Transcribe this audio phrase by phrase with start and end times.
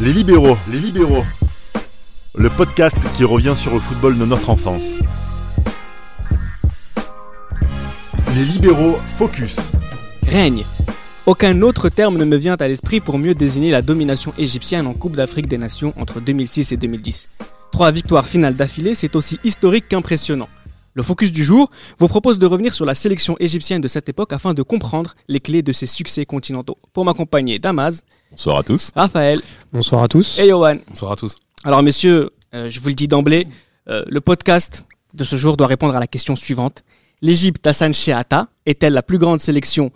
[0.00, 1.24] Les libéraux, les libéraux.
[2.34, 4.82] Le podcast qui revient sur le football de notre enfance.
[8.34, 9.54] Les libéraux focus.
[10.26, 10.64] Règne.
[11.26, 14.94] Aucun autre terme ne me vient à l'esprit pour mieux désigner la domination égyptienne en
[14.94, 17.28] Coupe d'Afrique des Nations entre 2006 et 2010.
[17.70, 20.48] Trois victoires finales d'affilée, c'est aussi historique qu'impressionnant.
[20.96, 24.32] Le focus du jour vous propose de revenir sur la sélection égyptienne de cette époque
[24.32, 26.78] afin de comprendre les clés de ses succès continentaux.
[26.92, 28.90] Pour m'accompagner, Damaz, Bonsoir à tous.
[28.94, 29.38] Raphaël
[29.72, 30.38] Bonsoir à tous.
[30.38, 30.76] et Yohan.
[30.88, 31.34] Bonsoir à tous.
[31.64, 33.48] Alors messieurs, euh, je vous le dis d'emblée,
[33.88, 36.84] euh, le podcast de ce jour doit répondre à la question suivante.
[37.22, 39.90] L'Égypte Hassan Sheata est-elle la plus grande sélection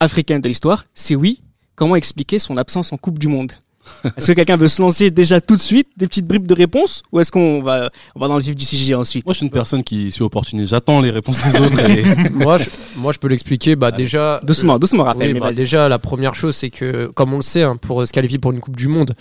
[0.00, 0.84] africaine de l'histoire?
[0.94, 1.42] Si oui,
[1.76, 3.52] comment expliquer son absence en Coupe du Monde?
[4.16, 7.02] Est-ce que quelqu'un veut se lancer déjà tout de suite des petites bribes de réponses
[7.12, 9.24] ou est-ce qu'on va, on va dans le vif du sujet ensuite?
[9.24, 10.70] Moi, je suis une personne qui suis opportuniste.
[10.70, 11.78] J'attends les réponses des autres.
[11.80, 12.04] Et...
[12.32, 13.76] moi, je, moi, je peux l'expliquer.
[13.76, 17.32] Bah, déjà, Doucement, doucement Raphaël, oui, mais bah, déjà, la première chose, c'est que, comme
[17.32, 19.14] on le sait, hein, pour se qualifier pour une Coupe du Monde,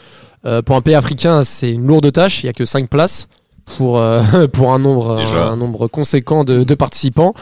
[0.46, 2.44] euh, pour un pays africain, c'est une lourde tâche.
[2.44, 3.28] Il y a que 5 places
[3.66, 4.22] pour, euh,
[4.54, 5.48] pour un, nombre, Déjà.
[5.48, 7.34] un nombre conséquent de, de participants.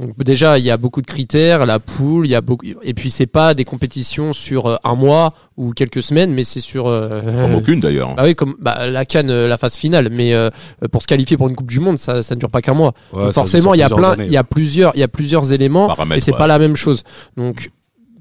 [0.00, 2.94] Donc, déjà, il y a beaucoup de critères, la poule, il y a beaucoup, et
[2.94, 6.86] puis c'est pas des compétitions sur euh, un mois ou quelques semaines, mais c'est sur.
[6.86, 8.14] euh, Comme aucune d'ailleurs.
[8.14, 10.50] Bah oui, comme bah, la Cannes, euh, la phase finale, mais euh,
[10.92, 12.92] pour se qualifier pour une Coupe du Monde, ça, ça ne dure pas qu'un mois.
[13.12, 15.02] Ouais, Donc ça forcément, il y a plusieurs plein, il y a plusieurs, il y
[15.02, 16.38] a plusieurs éléments et c'est ouais.
[16.38, 17.02] pas la même chose.
[17.36, 17.70] Donc,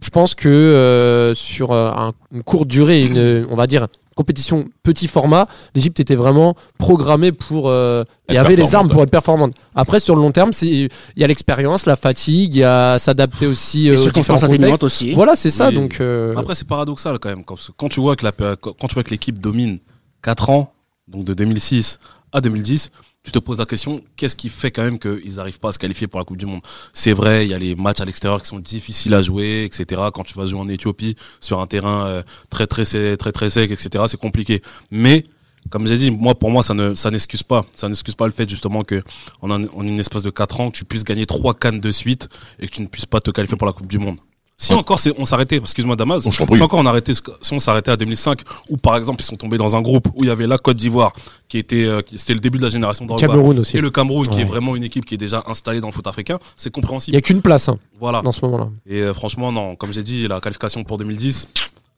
[0.02, 3.88] je pense que euh, sur euh, un- une courte durée, une, on va dire
[4.18, 8.90] compétition petit format, l'Égypte était vraiment programmée pour, euh, il y Être avait les armes
[8.90, 9.54] pour être performante.
[9.76, 13.00] Après, sur le long terme, c'est, il y a l'expérience, la fatigue, il y a
[13.00, 15.14] s'adapter aussi euh, aux circonstances atténuantes aussi.
[15.14, 15.70] Voilà, c'est ça.
[15.70, 15.76] Oui.
[15.76, 17.46] Donc, euh, Après, c'est paradoxal quand même.
[17.46, 19.80] Quand, quand tu vois que la, quand tu vois que l'équipe domine
[20.24, 20.74] 4 ans,
[21.08, 22.00] donc de 2006
[22.34, 22.92] à 2010,
[23.28, 25.80] tu te poses la question qu'est-ce qui fait quand même qu'ils n'arrivent pas à se
[25.80, 26.62] qualifier pour la Coupe du Monde?
[26.94, 30.02] C'est vrai, il y a les matchs à l'extérieur qui sont difficiles à jouer, etc.
[30.14, 33.50] Quand tu vas jouer en Éthiopie sur un terrain euh, très très très très, très
[33.50, 34.06] sec, etc.
[34.08, 34.62] C'est compliqué.
[34.92, 35.24] Mais
[35.70, 38.32] comme j'ai dit, moi pour moi ça ne ça n'excuse pas, ça n'excuse pas le
[38.32, 39.02] fait justement que
[39.42, 42.30] en, un- en une espèce de 4 ans, tu puisses gagner trois cannes de suite
[42.60, 44.18] et que tu ne puisses pas te qualifier pour la Coupe du Monde.
[44.60, 44.80] Si Ouais.
[44.80, 48.42] encore c'est- on s'arrêtait, excuse-moi Damas, si encore on arrêtait, si on s'arrêtait à 2005,
[48.72, 50.78] où par exemple ils sont tombés dans un groupe où il y avait la Côte
[50.78, 51.14] d'Ivoire,
[51.48, 53.78] qui était, euh, qui- c'était le début de la génération de Drogba, Cameroun aussi.
[53.78, 56.08] et le Cameroun, qui est vraiment une équipe qui est déjà installée dans le foot
[56.08, 57.14] africain, c'est Il compréhensible.
[57.14, 58.22] y a qu'une place hein, Voilà.
[58.24, 58.70] dans ce moment-là.
[58.88, 61.48] Et euh, franchement, non, comme j'ai dit, la qualification pour 2010,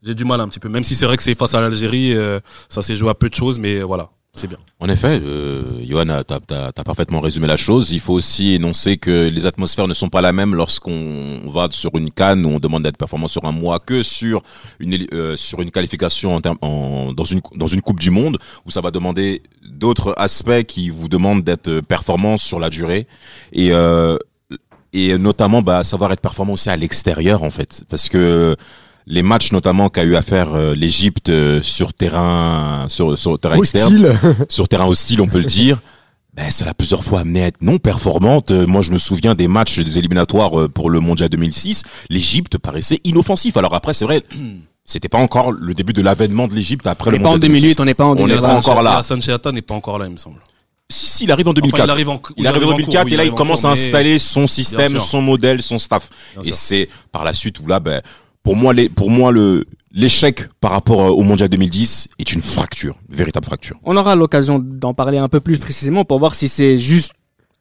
[0.04, 0.68] j'ai du mal un petit peu.
[0.68, 3.30] Même si c'est vrai que c'est face à l'Algérie, euh, ça s'est joué à peu
[3.30, 4.58] de choses, mais voilà, c'est bien.
[4.80, 7.92] En effet, euh, Johan, t'as as, parfaitement résumé la chose.
[7.92, 11.92] Il faut aussi énoncer que les atmosphères ne sont pas la même lorsqu'on va sur
[11.96, 14.42] une canne où on demande d'être performant sur un mois que sur
[14.80, 18.38] une euh, sur une qualification en termes- en- dans une dans une coupe du monde
[18.66, 23.08] où ça va demander d'autres aspects qui vous demandent d'être performant sur la durée
[23.52, 24.18] et euh,
[24.94, 28.56] et notamment bah savoir être performant aussi à l'extérieur en fait parce que
[29.12, 33.58] les matchs notamment qu'a eu à faire euh, l'Égypte euh, sur terrain sur sur terrain
[33.58, 34.20] externe Hostile.
[34.50, 35.80] sur terrain hostile, on peut le dire.
[36.36, 38.52] Ben, ça l'a plusieurs fois amené à être non performante.
[38.52, 41.84] Euh, Moi, je me souviens des matchs des éliminatoires euh, pour le Mondial 2006.
[42.10, 43.58] L'Égypte paraissait inoffensif.
[43.58, 44.24] Alors après, c'est vrai,
[44.86, 47.34] c'était pas encore le début de l'avènement de l'Égypte après On le n'est pas en
[47.34, 48.48] Mondial 2008, on n'est pas en On est 2020.
[48.48, 48.98] pas encore là.
[49.00, 50.38] Hassan Sheata n'est pas encore là, il me semble.
[50.92, 51.86] Si, si, il arrive en Enfin, 2004.
[51.86, 54.18] il arrive en, il arrive en 2004 cours, et là, il commence cours, à installer
[54.20, 56.10] son système, son modèle, son staff.
[56.40, 58.02] Bien Et c'est par la suite où là, ben,
[58.50, 62.42] pour moi, les, pour moi, le, l'échec par rapport euh, au Mondial 2010 est une
[62.42, 63.78] fracture, une véritable fracture.
[63.84, 67.12] On aura l'occasion d'en parler un peu plus précisément pour voir si c'est juste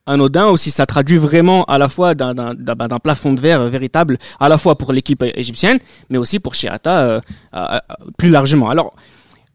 [0.06, 3.40] anodin ou si ça traduit vraiment à la fois d'un d'un- d'un- d'un plafond de
[3.42, 5.78] verre euh, véritable, à la fois pour l'équipe euh, égyptienne,
[6.08, 7.20] mais aussi pour Sheata euh,
[7.52, 7.78] euh, euh,
[8.16, 8.70] plus largement.
[8.70, 8.94] Alors,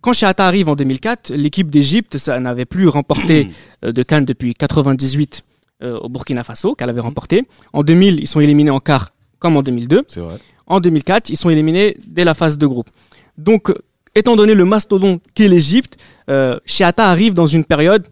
[0.01, 3.49] quand Sheata arrive en 2004, l'équipe d'Égypte, ça n'avait plus remporté
[3.81, 5.41] de Cannes depuis 98
[5.81, 7.47] euh, au Burkina Faso, qu'elle avait remporté.
[7.73, 10.03] En 2000, ils sont éliminés en quart, comme en 2002.
[10.09, 10.37] C'est vrai.
[10.67, 12.89] En 2004, ils sont éliminés dès la phase de groupe.
[13.37, 13.75] Donc, euh,
[14.15, 15.97] étant donné le mastodonte qu'est l'Égypte,
[16.29, 16.59] euh,
[16.97, 18.07] arrive dans une période,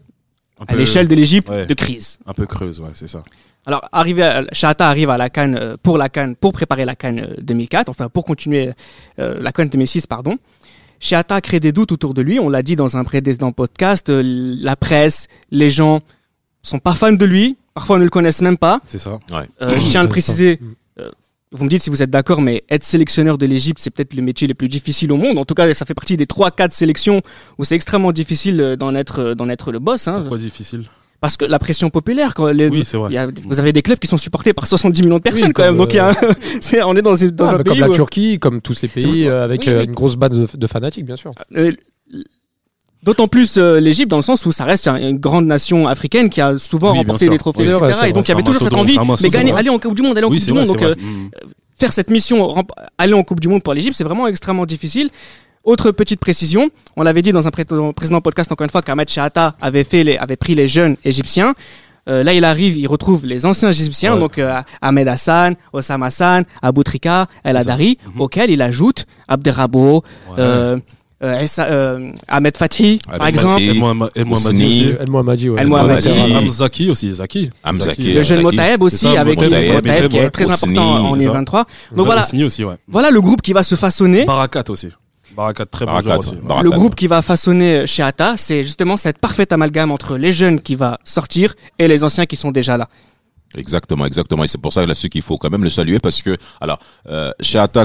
[0.60, 1.66] Un à l'échelle de l'Égypte, ouais.
[1.66, 2.18] de crise.
[2.26, 3.22] Un peu creuse, ouais, c'est ça.
[3.64, 4.44] Alors, arrivé à,
[4.80, 8.08] arrive à la Cannes euh, pour la Cannes, pour préparer la Cannes euh, 2004, enfin
[8.08, 8.72] pour continuer
[9.20, 10.36] euh, la Cannes 2006, pardon.
[11.02, 12.38] Sheata crée des doutes autour de lui.
[12.38, 14.08] On l'a dit dans un précédent podcast.
[14.08, 16.00] euh, la presse, les gens
[16.62, 17.56] sont pas fans de lui.
[17.74, 18.80] Parfois, ne le connaissent même pas.
[18.86, 19.18] C'est ça.
[19.32, 20.60] Euh, je tiens à le préciser.
[21.52, 24.14] Euh, vous me dites si vous êtes d'accord, mais être sélectionneur de l'Égypte, c'est peut-être
[24.14, 25.38] le métier le plus difficile au monde.
[25.38, 27.20] En tout cas, ça fait partie des 3-4 sélections
[27.58, 30.08] où c'est extrêmement difficile euh, d'en être, euh, d'en être le boss.
[30.08, 30.84] Hein, Pourquoi difficile?
[31.20, 33.10] Parce que la pression populaire, quand les, Oui, c'est vrai.
[33.10, 35.46] il y a, vous avez des clubs qui sont supportés par 70 millions de personnes
[35.48, 35.76] Oui, quand même.
[35.76, 36.16] Donc y a, un-
[36.60, 38.80] c'est, on est dans, une- dans Ah, un pays comme la où- Turquie, comme tous
[38.80, 41.30] pour pays, euh, avec Oui, euh, une grosse base de, de fanatiques, bien sûr.
[43.02, 46.30] D'autant plus euh, l'Égypte dans le sens où ça reste un- une grande nation africaine
[46.30, 47.78] qui a souvent Oui, remporté des trophées, Oui, etc.
[47.78, 50.02] vrai, et donc il y avait toujours cette envie, mais gagner, aller en Coupe du
[50.02, 50.76] Monde, aller en Oui, Coupe du vrai, Monde.
[50.76, 51.30] Donc euh, Mm.
[51.76, 52.54] faire cette mission,
[52.98, 55.10] aller en Coupe du Monde pour l'Égypte, c'est vraiment extrêmement difficile.
[55.64, 59.08] Autre petite précision, on l'avait dit dans un pré- précédent podcast encore une fois qu'Ahmed
[59.08, 61.54] Shahata avait fait les, avait pris les jeunes égyptiens.
[62.08, 64.20] Euh, là, il arrive, il retrouve les anciens égyptiens, Ouais.
[64.20, 67.56] donc euh, Ahmed Hassan, Osama Hassan, Abou Trika, El.
[67.56, 68.20] Adari, Mhm.
[68.20, 70.02] auquel il ajoute Abderrabo,
[70.38, 70.78] euh,
[71.22, 73.68] Ahmed Fathi, par Ahmed exemple, Fathi.
[73.68, 74.66] Et Mohamed Hosni.
[74.66, 74.94] aussi.
[75.00, 75.60] El Mohammadi, ouais.
[75.60, 75.68] El.
[75.68, 76.08] Mohammadi.
[76.08, 77.50] Hamzaki aussi, Zaki.
[77.62, 78.02] Hamzaki.
[78.02, 78.42] Zaki, le jeune.
[78.42, 81.30] Motaeb aussi, avec Motaeb, qui est très important en c'est ça.
[81.32, 81.64] U23.
[81.96, 82.24] Donc voilà,
[82.88, 84.24] voilà le groupe qui va se façonner.
[84.24, 84.88] Barakat aussi.
[85.36, 86.34] Barakat, très bon Barakat, aussi.
[86.36, 86.64] Barakat.
[86.64, 90.74] Le groupe qui va façonner chez c'est justement cette parfaite amalgame entre les jeunes qui
[90.74, 92.88] va sortir et les anciens qui sont déjà là.
[93.56, 94.44] Exactement, exactement.
[94.44, 96.78] Et c'est pour ça là-dessus qu'il faut quand même le saluer parce que, alors,
[97.08, 97.30] euh,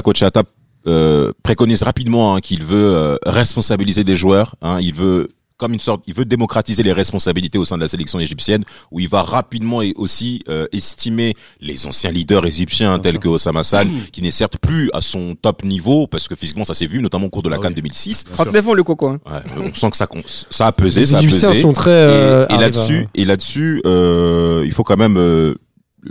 [0.02, 0.42] coach Shahata
[0.88, 4.56] euh, préconise rapidement hein, qu'il veut euh, responsabiliser des joueurs.
[4.62, 7.88] Hein, il veut comme une sorte, il veut démocratiser les responsabilités au sein de la
[7.88, 8.62] sélection égyptienne,
[8.92, 13.20] où il va rapidement et aussi euh, estimer les anciens leaders égyptiens Bien tels sûr.
[13.22, 16.74] que Osama Hassan, qui n'est certes plus à son top niveau, parce que physiquement ça
[16.74, 17.74] s'est vu, notamment au cours de la Ah CAN oui.
[17.74, 18.24] 2006.
[18.26, 18.44] Bien sûr.
[18.44, 19.08] 39 ans le coco.
[19.08, 19.18] Hein.
[19.26, 20.06] Ouais, on sent que ça,
[20.48, 21.62] ça a pesé, Les ça a Égyptiens pesé.
[21.62, 21.90] sont très.
[21.90, 25.56] euh, et, là-dessus, et là-dessus, euh, il faut quand même, euh,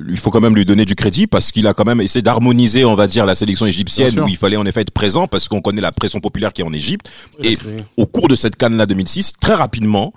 [0.10, 2.84] il faut quand même lui donner du crédit parce qu'il a quand même essayé d'harmoniser,
[2.86, 5.62] on va dire, la sélection égyptienne où il fallait en effet être présent parce qu'on
[5.62, 7.10] connaît la pression populaire qui est en Égypte.
[7.44, 7.58] Et
[7.96, 10.14] au cours de cette canne là 2006, très rapidement,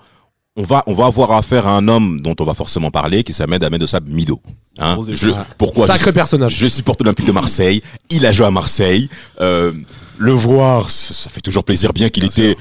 [0.56, 3.32] on va, on va avoir affaire à un homme dont on va forcément parler, qui
[3.32, 4.40] s'appelle Ahmed Ossab Mido.
[4.78, 6.54] Hein je, pourquoi je- Sacré personnage.
[6.54, 7.82] je supporte l'Olympique de Marseille.
[8.10, 9.08] Il a joué à Marseille.
[9.40, 9.72] Euh,
[10.18, 12.56] le voir, ça, fait toujours plaisir, bien qu'il était.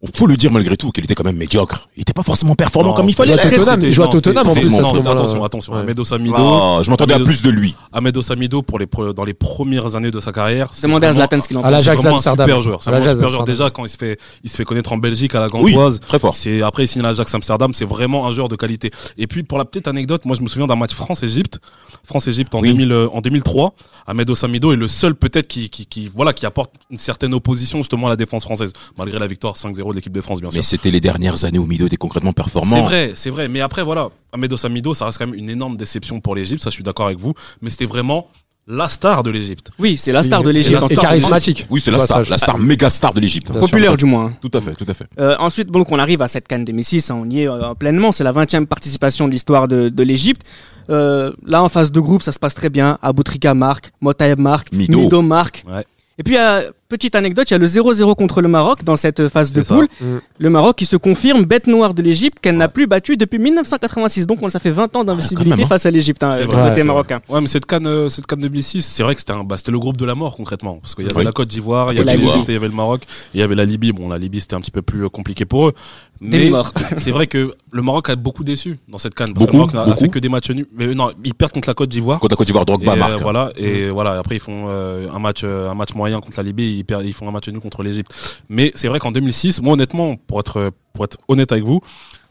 [0.00, 1.88] Il faut le dire malgré tout qu'il était quand même médiocre.
[1.96, 3.34] Il était pas forcément performant Non, comme il fallait.
[3.34, 3.58] Il joue à.
[3.58, 4.78] Tottenham, il joue à non, c'était- Tottenham en plus non.
[5.10, 5.72] Attention, attention.
[5.72, 5.80] Ouais.
[5.80, 6.36] Ahmed Ossamido.
[6.38, 7.74] Oh, je m'attendais à plus de lui.
[7.92, 8.86] Ahmed Ossamido pour les
[9.16, 10.68] dans les premières années de sa carrière.
[10.70, 11.72] c'est Demandez à Zlatan ce qu'il en À pense.
[11.72, 12.46] l'Ajax c'est vraiment un Amsterdam.
[12.48, 12.82] super joueur.
[12.84, 13.42] C'est un super joueur.
[13.44, 15.98] Déjà, quand il se fait, il se fait connaître en Belgique à la Oui, Gantoise.
[15.98, 16.36] très fort.
[16.36, 17.74] C'est après il signe à l'Ajax Amsterdam.
[17.74, 18.92] C'est vraiment un joueur de qualité.
[19.16, 21.58] Et puis pour la petite anecdote, moi je me souviens d'un match France-Égypte.
[22.04, 22.68] France-Égypte en, Oui.
[22.68, 23.74] 2000, euh, en 2003.
[24.06, 27.78] Ahmed Ossamido est le seul peut-être qui, qui, qui, voilà, qui apporte une certaine opposition
[27.78, 30.58] justement à la défense française, malgré la victoire 5-0 de l'équipe de France, bien sûr.
[30.58, 32.76] Mais c'était les dernières années où Mido était concrètement performant.
[32.76, 33.48] C'est vrai, c'est vrai.
[33.48, 36.62] Mais après, voilà, Ahmed Ossamido, ça reste quand même une énorme déception pour l'Égypte.
[36.62, 37.34] Ça, je suis d'accord avec vous.
[37.62, 38.28] Mais c'était vraiment
[38.70, 39.70] la star de l'Égypte.
[39.78, 40.90] Oui, c'est la star Oui, de c'est l'Égypte.
[40.92, 41.66] Et charismatique.
[41.70, 43.50] Oui, c'est la star, la star méga star de l'Égypte.
[43.50, 44.26] Populaire du moins.
[44.26, 44.36] hein.
[44.42, 45.06] Tout à fait, tout à fait.
[45.18, 47.72] Euh, ensuite, bon, donc on arrive à cette Cannes 2006, hein, on y est euh,
[47.74, 48.12] pleinement.
[48.12, 50.42] C'est la 20e participation de l'histoire de, de l'Égypte.
[50.90, 52.98] Euh, là, en phase de groupe, ça se passe très bien.
[53.00, 54.98] Aboutrika marque, Motaeb marque, Mido.
[55.00, 55.64] Mido, marque.
[55.66, 55.84] Ouais.
[56.18, 59.28] Et puis, euh, petite anecdote, il y a le 0-0 contre le Maroc dans cette
[59.28, 59.86] phase de poule.
[60.00, 60.16] Mm.
[60.38, 64.26] Le Maroc qui se confirme bête noire de l'Égypte qu'elle n'a plus battu depuis 1986.
[64.26, 65.68] Donc, on, ça fait 20 ans d'invisibilité même, hein.
[65.68, 67.20] face à l'Égypte, hein, côté marocain.
[67.28, 69.70] Ouais, mais cette canne, euh, cette canne 2006, c'est vrai que c'était un, bah, c'était
[69.70, 71.24] le groupe de la mort concrètement, parce qu'il y avait Oui.
[71.24, 73.02] la Côte d'Ivoire, il y avait l'Égypte, et il y avait le Maroc,
[73.34, 73.92] il y avait la Libye.
[73.92, 75.74] Bon, la Libye c'était un petit peu plus euh, compliqué pour eux.
[76.20, 76.50] Mais
[76.96, 79.78] c'est vrai que le Maroc a beaucoup déçu dans cette canne, parce Beaucoup, que le
[79.78, 80.66] Maroc n'a- fait que des matchs nuls.
[80.74, 82.18] Mais non, ils perdent contre la Côte d'Ivoire.
[82.20, 83.20] Quand la Côte d'Ivoire, Et, Drogba euh, marque.
[83.20, 86.42] voilà et voilà après ils font euh, un match euh, un match moyen contre la
[86.42, 89.62] Libye ils, perdent, ils font un match nul contre l'Égypte mais c'est vrai qu'en 2006
[89.62, 91.80] moi honnêtement pour être pour être honnête avec vous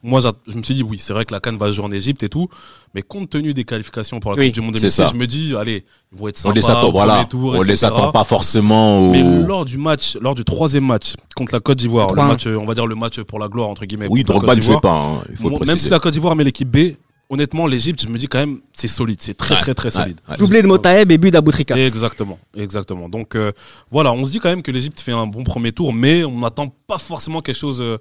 [0.03, 1.91] moi je me suis dit oui c'est vrai que la Cannes va se jouer en
[1.91, 2.47] Égypte et tout
[2.93, 5.09] mais compte tenu des qualifications pour la Oui, Coupe du Monde c'est 2006 ça.
[5.11, 5.83] je me dis allez
[6.13, 7.13] ils vont être On sympas les attend, au voilà.
[7.15, 7.87] premier tour, On les etc.
[7.87, 9.11] attend pas forcément au.
[9.11, 12.27] mais lors du match lors du troisième match contre la Côte d'Ivoire le 3-1.
[12.27, 14.79] match on va dire le match pour la gloire entre guillemets Oui, Drogba ne jouait
[14.79, 15.79] pas, hein, il faut même préciser.
[15.79, 16.93] si la Côte d'Ivoire met l'équipe B
[17.29, 19.91] honnêtement l'Égypte je me dis quand même c'est solide c'est très Ouais, très très ouais,
[20.03, 20.37] solide ouais.
[20.37, 21.75] Doublé de Motaeb et but d'Aboutrika.
[21.77, 23.09] Exactement, exactement.
[23.09, 23.51] Donc euh,
[23.91, 26.39] voilà, on se dit quand même que l'Égypte fait un bon premier tour, mais on
[26.39, 27.97] n'attend pas forcément quelque chose, euh,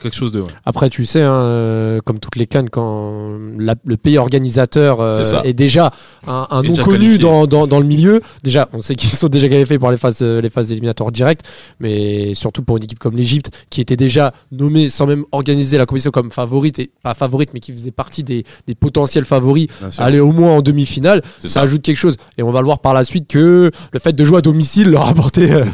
[0.00, 0.40] quelque chose de.
[0.40, 0.48] ouais.
[0.64, 5.22] Après, tu sais, hein, euh, comme toutes les cannes, quand la- le pays organisateur euh,
[5.44, 5.92] est déjà
[6.26, 9.10] un, un Est nom déjà connu dans, dans, dans le milieu, déjà, on sait qu'ils
[9.16, 11.42] sont déjà qualifiés pour les phases, euh, les phases éliminatoires directes,
[11.80, 15.86] mais surtout pour une équipe comme l'Égypte, qui était déjà nommée sans même organiser la
[15.86, 19.66] compétition comme favorite, et pas favorite, mais qui faisait partie des, des potentiels favoris,
[19.98, 21.60] aller au moins en demi-finale, ça ça.
[21.62, 22.16] ajoute quelque chose.
[22.38, 24.90] Et on va le voir par la suite que le fait de jouer à domicile
[24.90, 25.64] leur a apporté, euh,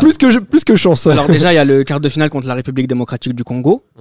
[0.00, 1.06] plus, que, plus que chance.
[1.06, 3.51] Alors déjà, il y a le quart de finale contre la République démocratique du Congo.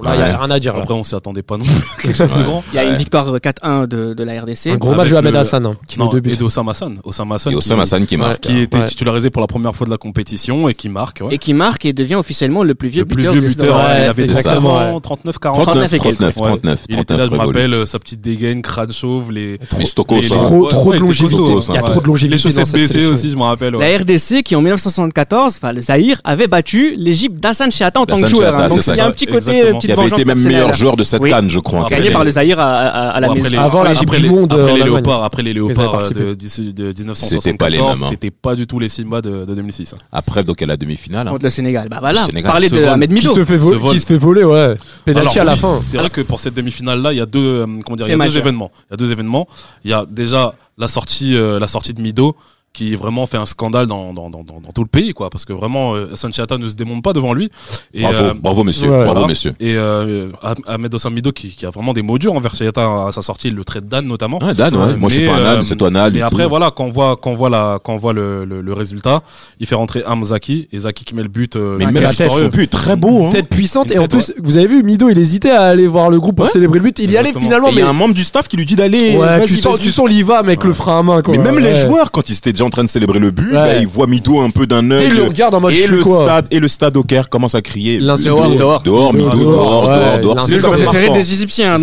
[0.03, 0.73] Là, il y a rien à dire.
[0.75, 0.81] là.
[0.83, 1.73] Après, on s'y attendait pas non plus.
[2.01, 2.43] quelque chose de Ouais.
[2.43, 2.63] grand.
[2.73, 4.67] Il y a une victoire euh, 4-1 de, de la RDC.
[4.67, 6.37] Un gros match de Ahmed Hassan, hein, qui met Non, deux et buts.
[6.37, 6.99] d'Osama Hassan.
[7.03, 7.53] Osama Hassan.
[7.53, 8.39] Et Osama Hassan qui marque.
[8.39, 8.85] Qui était Ouais.
[8.87, 11.19] titularisé pour la première fois de la compétition et qui marque.
[11.21, 11.35] ouais.
[11.35, 13.75] Et qui marque et devient officiellement le plus vieux le plus buteur vieux de buteur,
[13.77, 15.01] ouais, il avait exactement, 39 ans, ouais.
[15.01, 16.15] 39, 40 39, 39 et quelques.
[16.17, 16.43] 39, Ouais.
[16.59, 19.59] 39, Il était là, je rappelle, euh, sa petite dégaine, crâne chauve, les.
[19.77, 20.21] Mais Stokos.
[20.21, 21.41] Trop- de longévité.
[21.69, 23.73] Il y a trop de longévité Les chaussettes baissées aussi, je me rappelle.
[23.75, 28.19] La RDC qui en 1974, enfin le Zaïre, avait battu l'Égypte d'Hassan Chehata en tant
[28.19, 28.55] que joueur.
[28.57, 28.67] Hein.
[28.69, 29.63] Donc il y a un petit côté, Exactement.
[29.77, 31.29] euh, Qui petite avait vengeance été même meilleur joueur de cette Oui.
[31.29, 31.81] canne, je crois.
[31.81, 33.49] Après Gagné les- par le Zaïre à, à, à la Bon, maison.
[33.49, 36.35] les- Avant la Coupe du Monde, après euh, les léopards, après les avaient léopards euh,
[36.35, 38.07] de, de C'était pas les mêmes, 1974, hein.
[38.09, 39.93] c'était pas du tout les Simba de, de 2006.
[39.93, 39.97] hein.
[40.11, 41.27] Après, donc, à la demi-finale.
[41.27, 41.31] hein.
[41.31, 41.87] contre le Sénégal.
[41.89, 42.83] Bah voilà, Le Sénégal parler se de.
[42.85, 43.35] Ahmed Qui Mido.
[43.35, 44.75] se fait voler, qui se fait voler, ouais.
[45.05, 45.77] Penalty à la oui, fin.
[45.79, 48.11] C'est vrai que pour cette demi-finale là, il y a deux euh, comment dire, il
[48.17, 48.71] y a deux événements.
[48.89, 49.47] Il y a deux événements.
[49.85, 52.35] Il y a déjà la sortie euh, la sortie de Mido
[52.73, 55.29] qui vraiment fait un scandale dans, dans, dans, dans, dans tout le pays, quoi.
[55.29, 57.51] Parce que vraiment, euh, Hassan Chiata ne se démonte pas devant lui.
[57.93, 59.27] Et, Bravo, euh, bravo messieurs, ouais, bravo voilà.
[59.27, 59.53] messieurs.
[59.59, 63.11] et euh, Ah- Ahmed Ossamido qui, qui a vraiment des mots durs envers Chiata à
[63.11, 64.39] sa sortie, il le traite d'âne notamment.
[64.41, 64.95] Ouais, Dan, ouais.
[64.95, 66.13] Moi, je suis pas un euh, âne, c'est toi un âne.
[66.13, 66.49] Mais et après, tout.
[66.49, 69.21] voilà, quand on voit, quand on voit la, quand on voit le, le, le résultat,
[69.59, 71.57] il fait rentrer Hamzaki et Zaki qui met le but.
[71.57, 73.29] euh, Mais même la tête, son but très beau, hein.
[73.31, 76.09] Tête puissante Une et en plus vous avez vu Mido il hésitait à aller voir
[76.09, 76.51] le groupe pour Ouais.
[76.51, 78.23] célébrer le but il y allait finalement Et il y mais a un membre du
[78.23, 79.17] staff qui lui dit d'aller.
[79.45, 82.11] tu sens tu sens l'Iva avec le frein à main quoi Mais même les joueurs,
[82.11, 83.53] quand ils étaient déjà en train de célébrer le but, Ouais.
[83.53, 85.07] bah, ils voient Mido un peu d'un Et œil.
[85.07, 87.55] ils le regardent en mode Et le quoi stade, et le stade au Caire commence
[87.55, 87.99] à crier.
[87.99, 88.27] L'insulte.
[88.27, 88.83] Dehors, Dehors.
[88.83, 90.43] dehors, Mido, Dehors, dehors, dehors.
[90.43, 91.77] C'est le même préféré des Égyptiens,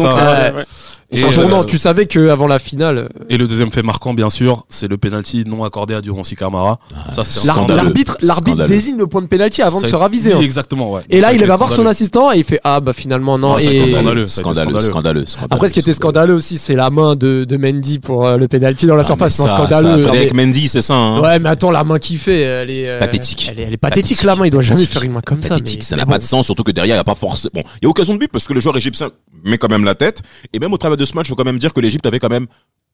[1.10, 4.66] Et, euh, tu savais que avant la finale et le deuxième fait marquant, bien sûr,
[4.68, 6.80] c'est le penalty non accordé à Durancy Camara.
[7.10, 7.76] ça, Scandaleux.
[7.82, 10.42] l'arbitre l'arbitre désigne le point de pénalty avant de se raviser oui, hein.
[10.42, 11.02] Exactement, ouais.
[11.08, 13.62] et là il va voir son assistant et il fait ah bah finalement non Ah,
[13.62, 14.26] et scandaleux.
[14.26, 14.80] Scandaleux, scandaleux.
[14.80, 15.48] scandaleux, scandaleux.
[15.54, 18.46] après ce qui était scandaleux aussi c'est la main de, de Mendy pour euh, le
[18.46, 21.20] penalty dans la Ah, surface ça, scandaleux ça, avec Mendy, c'est ça, hein.
[21.22, 23.48] Ouais, mais attends, la main qu'il fait, elle est euh, Pathétique.
[23.50, 24.22] Elle est, elle est pathétique, Pathétique.
[24.24, 24.44] la main.
[24.44, 25.56] Il doit jamais faire une main comme ça.
[25.80, 27.52] Ça n'a pas de sens, surtout que derrière, il n'y a pas forcément.
[27.54, 29.10] Bon, il y a occasion de but parce que le joueur égyptien
[29.44, 30.20] met quand même la tête.
[30.52, 32.18] Et même au travers de ce match, il faut quand même dire que l'Égypte avait
[32.18, 32.46] quand même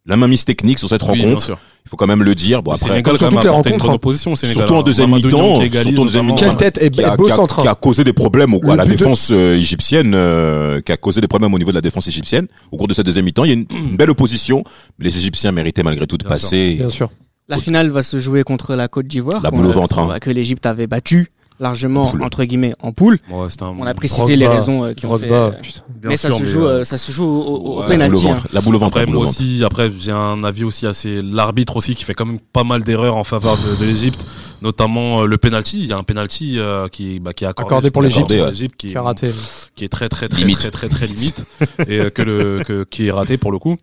[0.07, 1.57] la main mise technique sur cette Oui, rencontre.
[1.87, 2.63] Il faut quand même le dire.
[2.63, 3.95] Bon, après, Sénégal, comme quand sur même, toutes les une rencontres, bonne hein.
[3.95, 4.37] opposition.
[4.37, 4.83] Sénégal, surtout en hein.
[4.83, 6.37] deuxième mi-temps, surtout en deuxième mi-temps.
[6.37, 7.59] Quelle tête et, qui a, beau qui a- centre.
[7.61, 7.63] hein.
[7.63, 10.99] qui a causé des problèmes au, à la de- défense euh, égyptienne, euh, qui a
[10.99, 12.49] causé des problèmes au niveau de la défense égyptienne.
[12.71, 14.63] Au cours de cette deuxième mi-temps, il y a une, une belle opposition,
[14.99, 16.75] mais les Égyptiens méritaient malgré tout de Bien passer.
[16.75, 17.09] Bien sûr.
[17.49, 19.43] La finale va se jouer contre la Côte d'Ivoire.
[19.43, 20.19] La boule au ventre, hein.
[20.21, 21.29] Que l'Égypte avait battu
[21.61, 23.19] largement, En entre guillemets, en poule.
[23.31, 25.31] Ouais, c'était un- On a précisé les raisons euh, qui ont fait.
[25.31, 25.51] Euh,
[26.03, 28.09] Mais ça sûr, se mais, joue, euh, ça se joue au, au, au ouais, La
[28.09, 28.29] boule au penalty.
[28.29, 28.49] hein.
[28.53, 28.97] La boule au ventre.
[28.99, 29.31] Après, moi ventre.
[29.41, 32.83] aussi, après, j'ai un avis aussi assez, l'arbitre aussi, qui fait quand même pas mal
[32.85, 34.25] d'erreurs en faveur de, de l'Égypte,
[34.65, 35.79] notamment euh, le penalty.
[35.81, 38.31] Il y a un penalty euh, qui, bah, qui est accordé, Accordé pour l'Égypte.
[38.31, 38.69] Ouais.
[38.77, 39.31] qui, Qui raté.
[39.77, 40.59] qui est très, très, très, Limite.
[40.59, 41.45] très, très, très, limite,
[41.89, 43.77] et euh, que le, que, qui est raté pour le coup.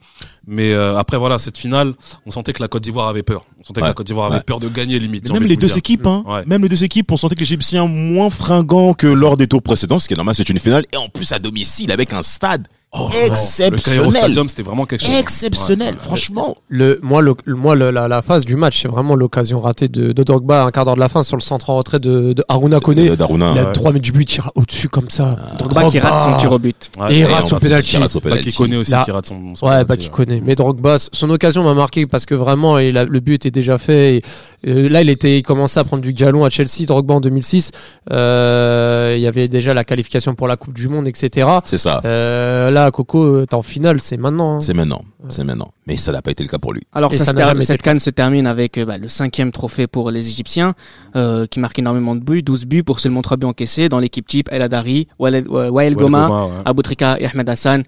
[0.47, 1.93] Mais euh, après, voilà, cette finale,
[2.25, 3.45] on sentait que la Côte d'Ivoire avait peur.
[3.59, 3.85] On sentait Ouais.
[3.85, 5.27] que la Côte d'Ivoire avait peur de gagner limite.
[5.27, 5.77] J'ai même les deux dire.
[5.77, 6.23] équipes, hein.
[6.27, 6.43] Ouais.
[6.47, 10.00] Même les deux équipes, on sentait que l'Égyptien moins fringant que lors des tours précédents,
[10.00, 10.85] ce qui est normal, c'est une finale.
[10.91, 14.12] Et en plus à domicile avec un stade Oh, Le Cairo exceptionnel.
[14.13, 15.15] Stadium, c'était vraiment quelque chose.
[15.15, 16.00] Exceptionnel, Ouais.
[16.01, 16.57] franchement.
[16.67, 20.12] Le, moi, le, moi le- la, la phase du match, c'est vraiment l'occasion ratée de,
[20.12, 22.33] de Drogba à un quart d'heure de la fin sur le centre en retrait de,
[22.33, 23.15] de Haruna Kone.
[23.15, 23.51] Daruna.
[23.55, 23.71] il a ouais.
[23.71, 25.38] 3 mètres du but, il tire au-dessus comme ça.
[25.57, 26.91] Drogba qui rate son tir au but.
[27.00, 27.13] Ouais.
[27.13, 27.98] Et il rate on son penalty.
[28.25, 29.03] Bah, qui connaît aussi, Là.
[29.05, 30.41] qui rate son, son Ouais, bah qui connaît.
[30.43, 33.77] Mais Drogba, son occasion m'a marqué parce que vraiment, il a- le but était déjà
[33.77, 34.17] fait.
[34.17, 34.21] Et,
[34.67, 36.86] euh, là, il était, il commençait à prendre du galon à Chelsea.
[36.88, 37.71] Drogba en 2006,
[38.12, 41.48] euh, il y avait déjà la qualification pour la Coupe du Monde, etc.
[41.63, 42.01] C'est ça.
[42.03, 44.55] Euh, là, Coco, t'es en finale, c'est maintenant.
[44.55, 44.61] hein.
[44.61, 45.03] C'est maintenant.
[45.29, 45.71] C'est maintenant.
[45.85, 46.81] Mais ça n'a pas été le cas pour lui.
[46.93, 50.27] Alors ça ça cette canne se termine avec euh, bah, le cinquième trophée pour les
[50.29, 50.73] Égyptiens,
[51.15, 54.25] euh, qui marque énormément de buts, 12 buts pour seulement 3 buts encaissés dans l'équipe
[54.25, 56.51] type El Adari, Wael, euh, Wael Goma, ouais.
[56.65, 57.83] Aboutrika et Ahmed Hassan.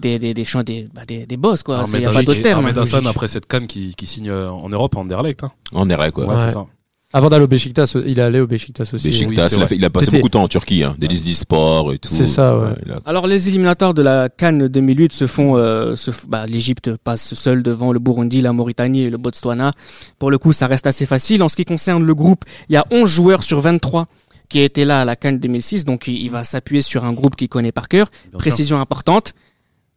[0.00, 1.84] Des, des, des, chants, des, bah, des, des boss, quoi.
[1.86, 2.64] Il Ahmed n'y a pas Hassan- d'autre terme.
[2.64, 2.82] Ahmed hein.
[2.82, 5.44] Hassan, après cette canne qui, qui signe euh, en Europe, en Anderlecht.
[5.44, 5.52] Hein.
[5.72, 6.24] Vrai, quoi.
[6.26, 6.38] Ouais, Ouais.
[6.46, 6.66] c'est ça.
[7.14, 9.08] Avant d'aller au Besiktas, il est allé au Besiktas aussi.
[9.08, 9.66] Beşiktaş, oui, il, a vrai.
[9.66, 12.10] fait- il a passé beaucoup de temps en Turquie, hein, des listes d'e-sport et tout.
[12.12, 12.68] C'est ça, ouais.
[12.92, 15.94] a- Alors les éliminatoires de la Cannes 2008 se font, euh,
[16.28, 19.72] bah, l'Égypte passe seule devant le Burundi, la Mauritanie et le Botswana.
[20.18, 21.42] Pour le coup, ça reste assez facile.
[21.42, 24.06] En ce qui concerne le groupe, il y a 11 joueurs sur 23
[24.50, 27.36] qui étaient là à la Cannes 2006, donc il, il va s'appuyer sur un groupe
[27.36, 28.08] qu'il connaît par cœur.
[28.10, 28.38] Bien sûr.
[28.38, 29.32] Précision importante.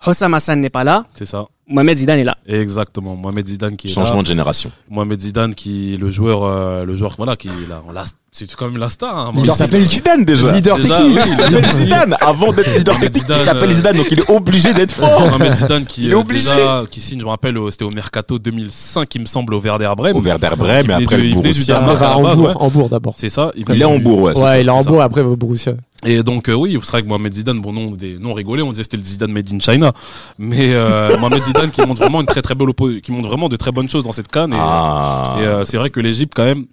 [0.05, 1.45] Hossam Hassan n'est pas là, C'est ça.
[1.67, 2.35] Mohamed Zidane est là.
[2.47, 3.15] Exactement.
[3.15, 4.21] Mohamed Zidane qui est Changement là.
[4.23, 4.71] de génération.
[4.89, 7.81] Mohamed Zidane qui est le joueur, euh, le joueur, voilà, qui est là.
[7.93, 8.03] la-
[8.33, 9.17] C'est quand même la star.
[9.17, 10.51] Hein, Il s'appelle Zidane déjà.
[10.51, 11.15] Leader Déjà, technique.
[11.17, 12.17] oui, Il s'appelle Zidane.
[12.19, 14.91] Avant d'être leader Mohamed technique, il Zidane, s'appelle euh, Zidane, donc il est obligé d'être
[14.93, 15.21] fort.
[15.29, 16.49] Mohamed Zidane qui, Il est euh, obligé.
[16.49, 19.91] déjà, qui signe, je me rappelle, c'était au Mercato 2005, il me semble, au Werder
[19.95, 20.15] Bremen.
[20.17, 21.81] Au Werder Bremen, Il après du- le il venait du Borussia.
[22.17, 22.53] Il ouais.
[22.55, 23.13] Hambourg d'abord.
[23.17, 23.51] C'est ça.
[23.55, 24.37] Il est du- Hambourg, ouais.
[24.41, 24.79] Ouais, il est en.
[24.79, 25.73] Hambourg après au Borussia.
[26.05, 28.71] Et donc euh, oui, c'est vrai que Mohamed Zidane, bon non, des non rigolé, on
[28.71, 29.93] disait c'était le Zidane made in China,
[30.39, 32.69] mais euh, Mohamed Zidane qui montre vraiment une très très belle
[33.01, 34.53] qui montre vraiment de très bonnes choses dans cette canne.
[34.53, 35.35] Et, Ah.
[35.39, 36.65] et, euh, c'est vrai que l'Égypte quand même,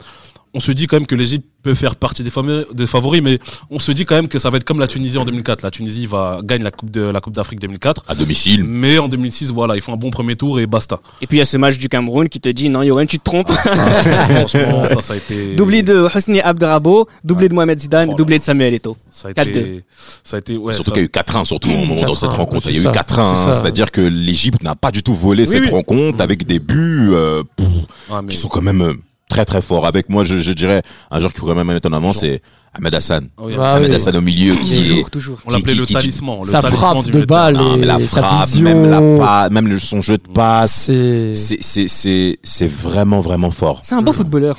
[0.55, 3.38] on se dit quand même que l'Égypte peut faire partie des favoris, des favoris, mais
[3.71, 5.62] on se dit quand même que ça va être comme la Tunisie en 2004.
[5.62, 8.05] La Tunisie va gagne la coupe de la Coupe d'Afrique 2004.
[8.09, 8.64] À domicile.
[8.64, 11.00] Mais en 2006, voilà, ils font un bon premier tour et basta.
[11.21, 13.19] Et puis il y a ce match du Cameroun qui te dit non Yoann tu
[13.19, 13.50] te trompes.
[13.52, 15.55] Franchement, ça, ça a été.
[15.55, 17.49] doublé de Hosni Abdrabo, doublé Ouais.
[17.50, 18.97] de Mohamed Zidane, doublé de Samuel Eto'o.
[19.11, 19.49] Ça a 4-2.
[19.49, 19.85] été.
[20.25, 20.57] Ça a été.
[20.57, 20.73] Ouais.
[20.73, 22.67] Surtout ça- qu'il y a eu 4-1 surtout au moment dans 4-1, cette rencontre.
[22.69, 23.61] Il y a eu ça, 4-1, c'est hein, ça.
[23.62, 25.71] c'est-à-dire que l'Égypte n'a pas du tout volé cette oui.
[25.71, 27.67] rencontre avec des buts euh, pff,
[28.11, 28.95] Ah, mais- qui sont quand même euh,
[29.28, 29.87] très très forts.
[29.87, 32.42] Avec moi, je, je dirais un joueur qu'il faut quand même mettre en avant, c'est
[32.75, 33.28] Ahmed Hassan.
[33.37, 33.94] Ah oui, Ah Ahmed oui.
[33.97, 35.38] Hassan au milieu qui est Toujours.
[35.47, 36.38] On l'appelait qui- le qui- talisman.
[36.42, 38.62] Le Sa talisman frappe du de balle Ah, mais la frappe, vision.
[38.64, 41.35] même la même le, son jeu de passe, C'est.
[41.35, 43.80] c'est c'est c'est c'est vraiment vraiment fort.
[43.82, 44.56] C'est un beau footballeur.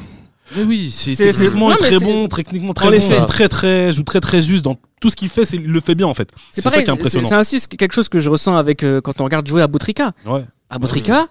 [0.57, 3.23] Mais oui, c'est techniquement non, très bon, techniquement très En bon, effet.
[3.27, 5.93] très très, joue très très juste dans tout ce qu'il fait, c'est il le fait
[5.93, 6.29] bien en fait.
[6.49, 7.43] C'est ça qui est impressionnant.
[7.43, 10.11] c'est ce- quelque chose que je ressens avec euh, quand on regarde jouer à Boutrika.
[10.25, 10.43] Ouais.
[10.71, 11.27] À Boutrika,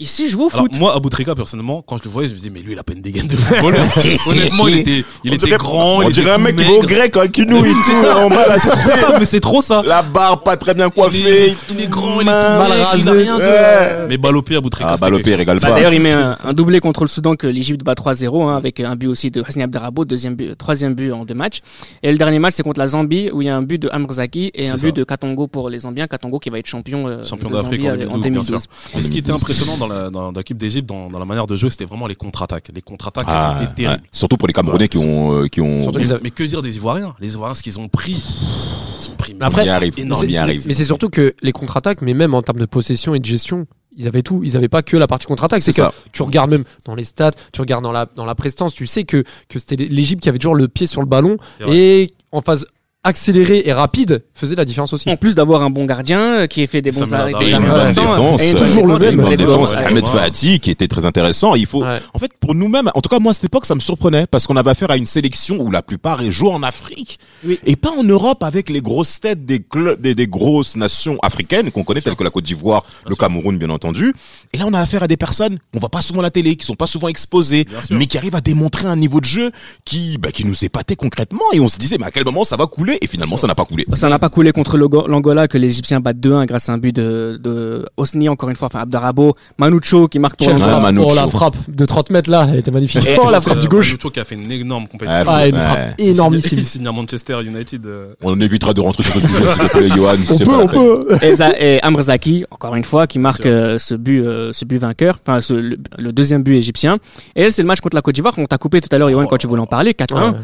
[0.00, 0.78] Ici, je joue au Alors, foot.
[0.78, 2.92] moi, Aboutrika, personnellement, quand je le voyais, je me disais, mais lui, il a pas
[2.92, 3.84] une dégaine de footballeur.
[4.28, 6.62] Honnêtement, il était, il On était dirait- grand, On il était dirait un mec qui
[6.62, 8.16] va au grec avec une nouille C'est tout ça.
[8.24, 9.82] en bas, la C'est ça, mais c'est trop ça.
[9.84, 11.46] La barbe pas très bien Il coiffée.
[11.48, 13.38] est, il est grand, il est Mal rasé, maigre, il a rien.
[13.38, 14.06] ouais.
[14.08, 15.74] Mais Balopé, Aboutrika, Ah, Balopé régale Bah, pas.
[15.74, 18.78] D'ailleurs, il met un, un doublé contre le Soudan que l'Égypte bat 3-0, hein, avec
[18.78, 21.58] un but aussi de Hasni Abderrabo, deuxième but, troisième but en deux matchs.
[22.04, 23.88] Et le dernier match, c'est contre la Zambie, où il y a un but de
[23.92, 26.06] Amrzaki et un but de Katongo pour les Zambiens.
[26.06, 28.66] Katongo qui va être champion, euh, Champion d'Afrique en en 2012, bien 2012.
[28.96, 31.56] Et ce qui était impressionnant dans dans, dans l'équipe d'Égypte, dans, dans la manière de
[31.56, 32.70] jouer, c'était vraiment les contre-attaques.
[32.74, 34.02] Les contre-attaques, Ah, étaient terribles.
[34.02, 34.08] ouais.
[34.12, 35.82] Surtout pour les Camerounais qui ont, euh, qui ont.
[35.82, 37.14] Surtout Mais, que dire des Ivoiriens?
[37.20, 39.34] Les Ivoiriens, ce qu'ils ont pris, ils ont pris.
[39.34, 40.66] mais Après, arrive, Mais c'est-.
[40.66, 43.66] Mais surtout que les contre-attaques, mais même en termes de possession et de gestion,
[43.96, 44.42] ils avaient tout.
[44.44, 45.62] Ils avaient pas que la partie contre-attaque.
[45.62, 45.92] C'est que ça.
[46.12, 49.04] tu regardes même dans les stats, tu regardes dans la, dans la prestance, tu sais
[49.04, 52.66] que, que c'était l'Égypte qui avait toujours le pied sur le ballon et en phase
[53.08, 55.08] accélérée et rapide faisait la différence aussi.
[55.10, 57.50] En plus d'avoir un bon gardien euh, qui a fait des bons arrêts, des Et
[57.52, 59.16] une Ouais, arrêts défense, et une euh, toujours le défense, même.
[59.24, 59.72] bonne défense.
[59.72, 60.06] Ahmed.
[60.06, 61.54] Fahati qui était très intéressant.
[61.54, 61.98] Il faut, Ouais.
[62.14, 64.46] en fait, pour nous-mêmes, en tout cas moi à cette époque, ça me surprenait parce
[64.46, 67.58] qu'on avait affaire à une sélection où la plupart jouent en Afrique Oui.
[67.66, 71.70] et pas en Europe avec les grosses têtes des clubs, des, des grosses nations africaines
[71.70, 74.14] qu'on connaît telles que la Côte d'Ivoire, le Cameroun bien entendu.
[74.52, 76.56] Et là, on a affaire à des personnes qu'on voit pas souvent à la télé,
[76.56, 79.50] qui sont pas souvent exposées, mais qui arrivent à démontrer un niveau de jeu
[79.84, 82.56] qui, bah, qui nous épatait concrètement et on se disait mais à quel moment ça
[82.56, 83.86] va couler et finalement ça n'a pas coulé.
[83.94, 86.94] Ça n'a pas coulé contre l'Angola que les Égyptiens battent 2-1 grâce à un but
[86.94, 90.48] de, de Osni, encore une fois, enfin Abdarabo, Manucho qui marque pour.
[90.58, 91.08] Manucho.
[91.10, 93.06] Oh, la frappe de 30 mètres là, elle était magnifique.
[93.06, 93.88] Et- oh, la C'est, frappe euh, du gauche.
[93.88, 95.20] Manucho qui a fait une énorme compétition.
[95.22, 95.60] Ouais, Ah, une Ouais.
[95.62, 96.48] frappe Il énormissime.
[96.50, 97.86] signe- Il signe à Manchester United.
[97.86, 100.14] euh, On évitera de rentrer sur ce sujet s'il te plaît, Johan.
[100.30, 101.18] On peut, on peut.
[101.22, 104.78] Et, Za- et Amrzaki, encore une fois, qui marque euh, ce but, euh, ce but
[104.78, 106.98] vainqueur, enfin le, le deuxième but égyptien.
[107.36, 109.24] Et c'est le match contre la Côte d'Ivoire qu'on t'a coupé tout à l'heure, Yoann,
[109.26, 110.32] Oh quand tu voulais en parler, 4-1.
[110.32, 110.38] Ouais.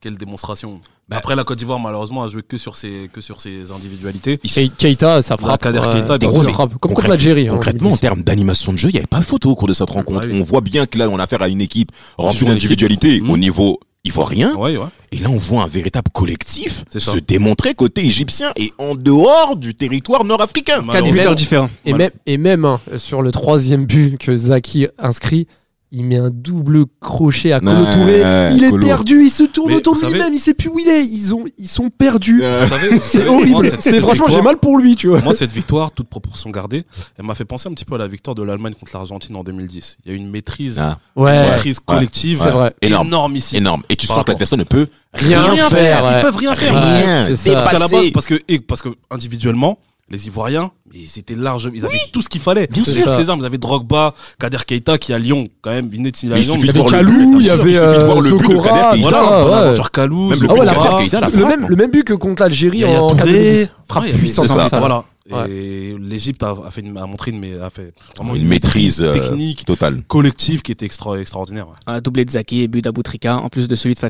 [0.00, 0.80] Quelle démonstration.
[1.08, 4.38] Bah- Après, la Côte d'Ivoire, malheureusement, a joué que sur ses, que sur ses individualités.
[4.56, 5.62] Et Keita, ça frappe.
[5.62, 6.52] Kader Keita, ouais, bien grosse sûr.
[6.54, 6.74] frappe.
[6.78, 7.48] Comme contre l'Algérie.
[7.48, 8.00] hein, en Concrètement, en 2010.
[8.00, 10.20] termes d'animation de jeu, il n'y avait pas photo au cours de cette rencontre.
[10.24, 10.38] Ah oui.
[10.38, 13.80] On voit bien que là, on a affaire à une équipe remplie d'individualité au niveau
[14.04, 14.54] ivoirien.
[14.56, 14.86] Ouais, ouais.
[15.12, 19.74] Et là, on voit un véritable collectif se démontrer côté égyptien et en dehors du
[19.74, 20.76] territoire nord-africain.
[20.76, 21.12] Quatre Malheureusement.
[21.16, 21.70] buteurs différents.
[21.86, 22.04] Et Voilà.
[22.04, 25.46] même, et même hein, sur le troisième but que Zaki inscrit,
[25.90, 28.50] il met un double crochet à Ouais, Touré.
[28.54, 30.78] Il est perdu, il se tourne Mais autour de savez- lui-même, il sait plus où
[30.78, 31.02] il est.
[31.04, 32.40] Ils, ont, ils sont perdus.
[32.42, 32.66] Euh,
[33.00, 33.70] C'est moi, horrible.
[33.78, 35.20] C'est franchement, j'ai mal pour lui, tu vois.
[35.22, 36.84] Moi, cette victoire, toute proportion gardée,
[37.18, 39.42] elle m'a fait penser un petit peu à la victoire de l'Allemagne contre l'Argentine en
[39.44, 39.98] 2010.
[40.04, 42.74] Il y a eu une maîtrise, ah, une Ouais, maîtrise collective vrai.
[42.82, 43.06] Énorme.
[43.08, 43.58] énormissime.
[43.58, 43.82] énorme.
[43.88, 44.32] Et tu Par sens que rapport.
[44.34, 46.18] l'adversaire ne peut Rien rien, faire, ouais.
[46.18, 46.74] Ils peuvent rien faire.
[46.74, 47.26] Ouais, Rien.
[47.54, 49.78] Parce qu'à la base, parce que, et parce que individuellement,
[50.10, 52.66] les Ivoiriens, ils étaient larges, ils avaient tout ce qu'il fallait.
[52.66, 53.18] Bien sûr.
[53.18, 56.34] les armes, ils avaient Drogba, Kader Keita qui à Lyon, quand même, venait de signer
[56.34, 56.56] à Lyon.
[56.58, 58.94] Il y avait Kalou, il y avait Sokora.
[58.96, 59.44] Voilà.
[59.44, 63.32] Bonaventure Kalou, Même le même, but que contre l'Algérie en Touré.
[63.32, 63.72] 2010.
[63.88, 64.46] Frappe puissante.
[64.72, 65.04] Voilà.
[65.30, 65.50] Ouais.
[65.50, 69.12] Et l'Égypte a, a fait une, a montré une, a fait vraiment Une maîtrise euh,
[69.12, 70.02] technique, totale.
[70.08, 71.68] collective qui était extra, extraordinaire.
[71.68, 71.74] ouais.
[71.86, 74.00] Un doublé de Zaki et but d'Aboutrika, en plus de celui de.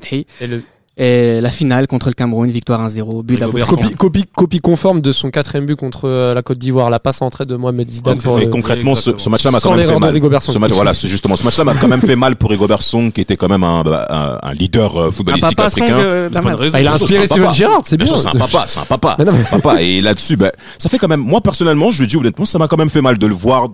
[0.40, 0.62] Et le-
[1.00, 3.38] Et la finale contre le Cameroun, victoire 1-0, but.
[3.68, 7.22] Copie, copie, copie conforme de son quatrième but contre euh, la Côte d'Ivoire, la passe
[7.22, 9.70] en entrée de Mohamed Zidane Ouais, pour Et le- concrètement, ce, ce match-là m'a quand
[9.76, 10.40] même fait de mal.
[10.42, 13.12] Ce match, voilà, c'est justement ce match-là m'a quand même fait mal pour Rigobert Song,
[13.12, 15.98] qui était quand même un, un, un leader euh, Un footballistique papa Song africain.
[16.00, 16.76] euh, C'est pas raison.
[16.76, 17.52] Ah, il a inspiré un Steven.
[17.54, 19.14] Gerrard, c'est Bien c'est un papa, c'est un papa.
[19.20, 19.80] Mais non, mais- papa.
[19.80, 22.66] Et là-dessus, ben, ça fait quand même, moi personnellement, je le dis honnêtement, ça m'a
[22.66, 23.68] quand même fait mal de le voir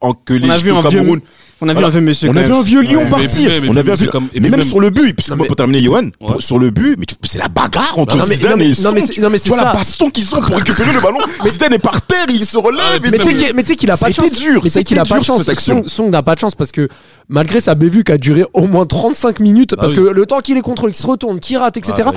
[0.00, 1.20] en que les On a vu un vieux- Cameroun.
[1.64, 2.28] On a vu un vieux monsieur.
[2.28, 2.58] On a vu même.
[2.58, 3.48] un vieux lion partir.
[3.50, 4.80] mais- mais- on a vu un mais c'est vieux- comme- et mais même même- sur
[4.80, 6.34] le but, puisque Non, moi, mais- pour terminer, Johan, Ouais.
[6.40, 8.74] sur le but, mais c'est la bagarre entre Non, mais- Zidane non, mais- et non,
[8.74, 8.94] Song.
[8.94, 11.18] mais c'est- non, mais Tu c'est vois la baston qu'ils ont pour récupérer le ballon.
[11.46, 12.80] Zidane est par terre, il se relève.
[12.84, 14.32] Ah, et mais Mais tu sais qu'il- a pas de chance.
[14.32, 15.86] dur, sais qu'il a pas de dur, chance.
[15.86, 16.88] Song, n'a pas de chance parce que
[17.28, 19.98] malgré sa bévue qui a duré au moins 35 minutes, parce oui.
[19.98, 22.08] que le temps qu'il est contrôle, qu'il se retourne, qu'il rate, etc.
[22.08, 22.12] Ah.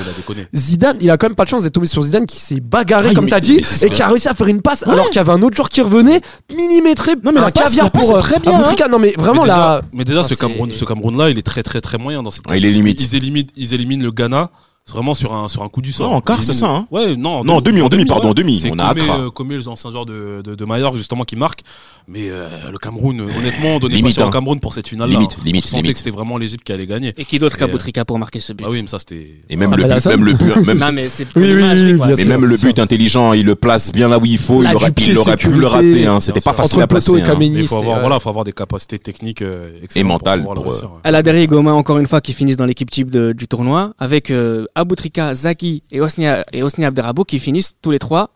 [0.53, 3.09] Zidane, il a quand même pas de chance d'être tombé sur Zidane qui s'est bagarré
[3.11, 5.17] Ah, comme t'as dit c'est et qui a réussi à faire une passe alors qu'il
[5.17, 6.21] y avait un autre joueur qui revenait
[6.55, 8.87] millimétré Non, mais la caviar pour euh, très bien, Aboutrika.
[8.87, 11.37] non mais vraiment mais déjà, là mais déjà Ah, ce Cameroun, ce Cameroun là, il
[11.37, 12.43] est très très très moyen dans cette.
[12.47, 13.01] Ah, il est limite.
[13.01, 14.49] Ils éliminent, ils éliminent le Ghana.
[14.87, 16.11] C'est vraiment sur un sur un coup du sort.
[16.11, 16.87] Non, en quart, c'est ça, hein.
[16.91, 17.43] Ouais, non.
[17.43, 18.59] Non, en demi, en demi, pardon, en demi.
[18.59, 19.17] C'est On a Accra.
[19.19, 21.61] euh, Comé, l'ancien joueur de, de, de Mallorca, justement, qui marque.
[22.07, 24.29] Mais euh, le Cameroun, euh, honnêtement, donnez Limite, pas cher hein.
[24.29, 25.15] au Cameroun pour cette finale-là.
[25.15, 25.43] Limite, hein.
[25.43, 25.93] limite, On sentait limite.
[25.93, 27.13] que c'était vraiment l'Égypte qui allait gagner.
[27.17, 28.63] Et qui d'autre Et, qu'Aboutrika pour marquer ce but?
[28.67, 29.37] Ah oui, mais ça c'était.
[29.49, 31.63] Et même Ah, le bah, but, même le but, même, Non, mais c'est Oui, oui,
[31.97, 34.61] mais sûr, même le but intelligent, il le place bien là où il faut.
[34.61, 36.05] Il aurait, pied il aurait pu le rater.
[36.05, 36.19] Hein.
[36.19, 37.17] C'était pas facile à placer.
[37.17, 37.35] et hein.
[37.39, 38.01] Mais il faut avoir, ouais.
[38.01, 40.75] voilà, faut avoir des capacités techniques euh, excellentes mentales euh, ouais.
[41.03, 44.65] Aladeri et Goma, encore une fois, qui finissent dans l'équipe type du tournoi, avec euh,
[44.75, 48.31] Aboutrika, Zaki et Osni, et Osni Abderrabo qui finissent tous les trois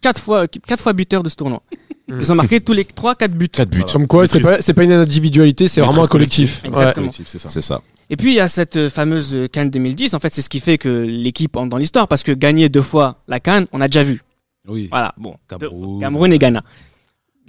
[0.00, 1.62] quatre fois, quatre fois buteurs de ce tournoi.
[2.08, 3.48] Ils ont marqué tous les trois, quatre buts.
[3.48, 3.78] 4 buts.
[3.78, 3.92] Voilà.
[3.92, 6.62] Comme quoi, c'est pas, c'est pas une individualité, c'est vraiment un collectif.
[6.62, 6.70] Ouais.
[6.70, 7.06] Exactement.
[7.06, 7.48] Collectif, c'est ça.
[7.48, 7.82] C'est ça.
[8.08, 10.14] Et puis il y a cette euh, fameuse euh, Cannes 2010.
[10.14, 12.82] En fait, c'est ce qui fait que l'équipe entre dans l'histoire, parce que gagner deux
[12.82, 14.22] fois la Cannes, on a déjà vu.
[14.66, 14.88] Oui.
[14.90, 15.36] Voilà, bon.
[15.48, 16.00] Cameroun.
[16.00, 16.64] Cameroun et Ghana.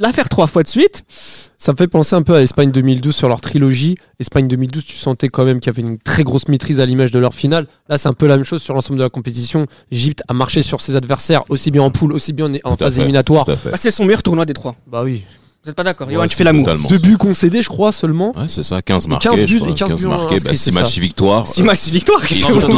[0.01, 1.03] La faire trois fois de suite.
[1.57, 3.95] Ça me fait penser un peu à Espagne 2012 sur leur trilogie.
[4.19, 7.11] Espagne 2012, tu sentais quand même qu'il y avait une très grosse maîtrise à l'image
[7.11, 7.67] de leur finale.
[7.87, 9.67] Là, c'est un peu la même chose sur l'ensemble de la compétition.
[9.91, 12.95] L'Égypte a marché sur ses adversaires, aussi bien en poule, aussi bien en, Tout phase
[12.95, 13.01] fait.
[13.01, 13.45] éliminatoire.
[13.45, 14.75] Bah, c'est son meilleur tournoi des trois.
[14.87, 15.23] Bah oui.
[15.63, 16.67] Vous êtes pas d'accord Ouais, Johan, tu c'est fais l'amour.
[16.89, 18.35] Deux buts concédés, je crois, seulement.
[18.35, 19.29] Ouais, c'est ça, 15 marqués.
[19.29, 20.89] 15 buts je crois, et 15 buts marqués, inscrits, bah, c'est 6 matchs.
[20.93, 21.45] 6 victoires.
[21.47, 22.19] Six matchs, six victoires.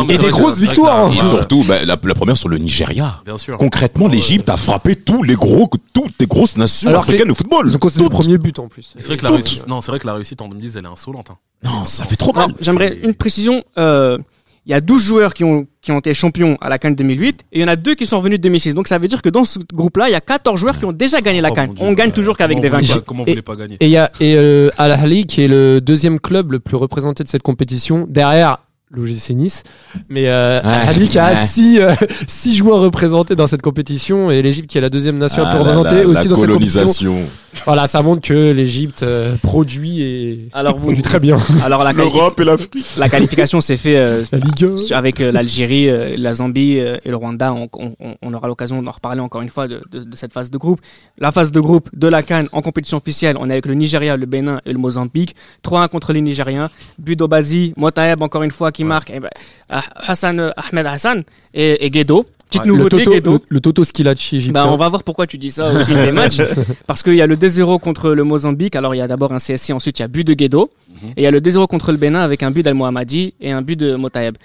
[0.10, 3.22] Et des grosses victoires, Et Ouais, surtout, bah, la, la première sur le Nigeria.
[3.24, 3.58] Bien sûr.
[3.58, 7.68] Concrètement, l'Égypte a frappé tous les gros, toutes les grosses nations Alors africaines de football.
[7.70, 8.94] Ils ont concédé le premier but en plus.
[9.00, 10.88] C'est vrai que la réussite, non, c'est vrai que la réussite en 2010, elle est
[10.90, 11.30] insolente.
[11.32, 11.38] hein.
[11.64, 12.54] Non, ça fait trop mal.
[12.60, 13.64] J'aimerais une précision.
[13.78, 14.18] euh,
[14.66, 17.42] Il y a 12 joueurs qui ont, qui ont été champions à la Cannes 2008
[17.52, 18.74] et il y en a deux qui sont revenus de 2006.
[18.74, 20.94] Donc ça veut dire que dans ce groupe-là, il y a 14 joueurs qui ont
[20.94, 21.76] déjà gagné la Oh, Cannes.
[21.82, 22.70] On gagne toujours qu'avec des
[23.06, 25.42] Comment vous Et- voulez pas gagner Et il y a et, euh, Al Ahly qui
[25.42, 28.60] est le deuxième club le plus représenté de cette compétition derrière
[28.92, 29.64] l'OGC Nice.
[30.08, 31.36] Mais euh, Ouais, qui a ouais.
[31.48, 31.94] six, euh,
[32.28, 35.58] six joueurs représentés dans cette compétition et l'Égypte qui est la deuxième nation la Ah
[35.58, 37.18] représentée là, aussi la dans cette compétition.
[37.66, 41.38] Voilà, ça montre que l'Égypte euh, produit et Alors, vous, produit très bien.
[41.64, 42.86] alors la, L'Europe et l'Afrique.
[42.98, 44.78] la qualification s'est fait euh, La Ligue 1.
[44.78, 47.54] sur- avec euh, l'Algérie, euh, la Zambie euh, et le Rwanda.
[47.54, 50.50] On, on- on- aura l'occasion d'en reparler encore une fois de, de- de cette phase
[50.52, 50.82] de groupe.
[51.18, 54.18] La phase de groupe de la Cannes en compétition officielle, on est avec le Nigeria,
[54.18, 55.36] le Bénin et le Mozambique.
[55.64, 56.70] 3-1 contre les Nigériens.
[57.00, 59.10] But d'Obazi, Motaeb encore une fois qui marque.
[59.12, 59.30] Et ben,
[59.70, 62.26] ah, Hassan, euh, Ahmed Hassan et, et Guedo.
[62.60, 63.32] Petite le, nouveauté, Toto, Guedo.
[63.34, 64.66] le, le Toto Skilacci égyptien.
[64.66, 66.38] Bah, on va voir pourquoi tu dis ça au fil des matchs.
[66.88, 68.76] Parce qu'il y a le 2-0 contre le Mozambique.
[68.76, 70.72] Alors, il y a d'abord un CSI, ensuite, il y a but de Guedo.
[71.18, 73.52] Et il y a le 2-0 contre le Bénin avec un but d'Al Mohammadi et
[73.52, 74.38] un but de Motaeb.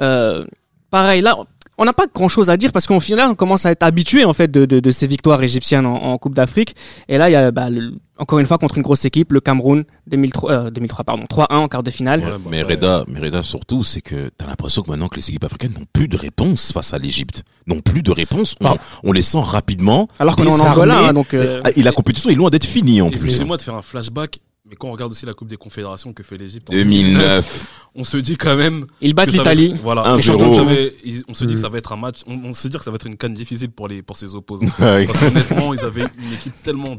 [0.00, 0.44] Euh,
[0.90, 1.36] pareil, là,
[1.78, 4.24] on n'a pas grand chose à dire parce qu'au final, on commence à être habitué
[4.24, 6.74] en fait de, de, de ces victoires égyptiennes en, en Coupe d'Afrique.
[7.08, 9.40] Et là, il y a bah, le- encore une fois contre une grosse équipe, le
[9.40, 12.20] Cameroun 2003, euh, 2003 pardon, 3-1 en quart de finale.
[12.20, 15.28] Ouais, bah, Mais Reda, mais Reda surtout, c'est que t'as l'impression que maintenant que les
[15.28, 18.54] équipes africaines n'ont plus de réponse face à l'Égypte, n'ont plus de réponse.
[19.02, 20.08] On, les sent rapidement.
[20.18, 20.70] Alors qu'on est en.
[20.72, 21.34] Angola, hein, donc.
[21.34, 23.16] euh, Ah, Et la compétition est loin d'être finie en plus.
[23.16, 26.22] Excusez-moi de faire un flashback, mais quand on regarde aussi la Coupe des Confédérations que
[26.22, 27.68] fait l'Égypte en 2009.
[27.96, 29.74] on se dit quand même ils battent l'Italie.
[29.82, 30.16] Voilà, 1-0.
[30.16, 30.72] Les champions, ça va-
[31.04, 31.56] ils- on se dit Mm.
[31.56, 32.20] que ça va être un match.
[32.26, 34.34] On, on se dit que ça va être une canne difficile pour les pour ses
[34.34, 34.66] opposants.
[34.78, 36.96] Parce qu'honnêtement, ils avaient une équipe tellement.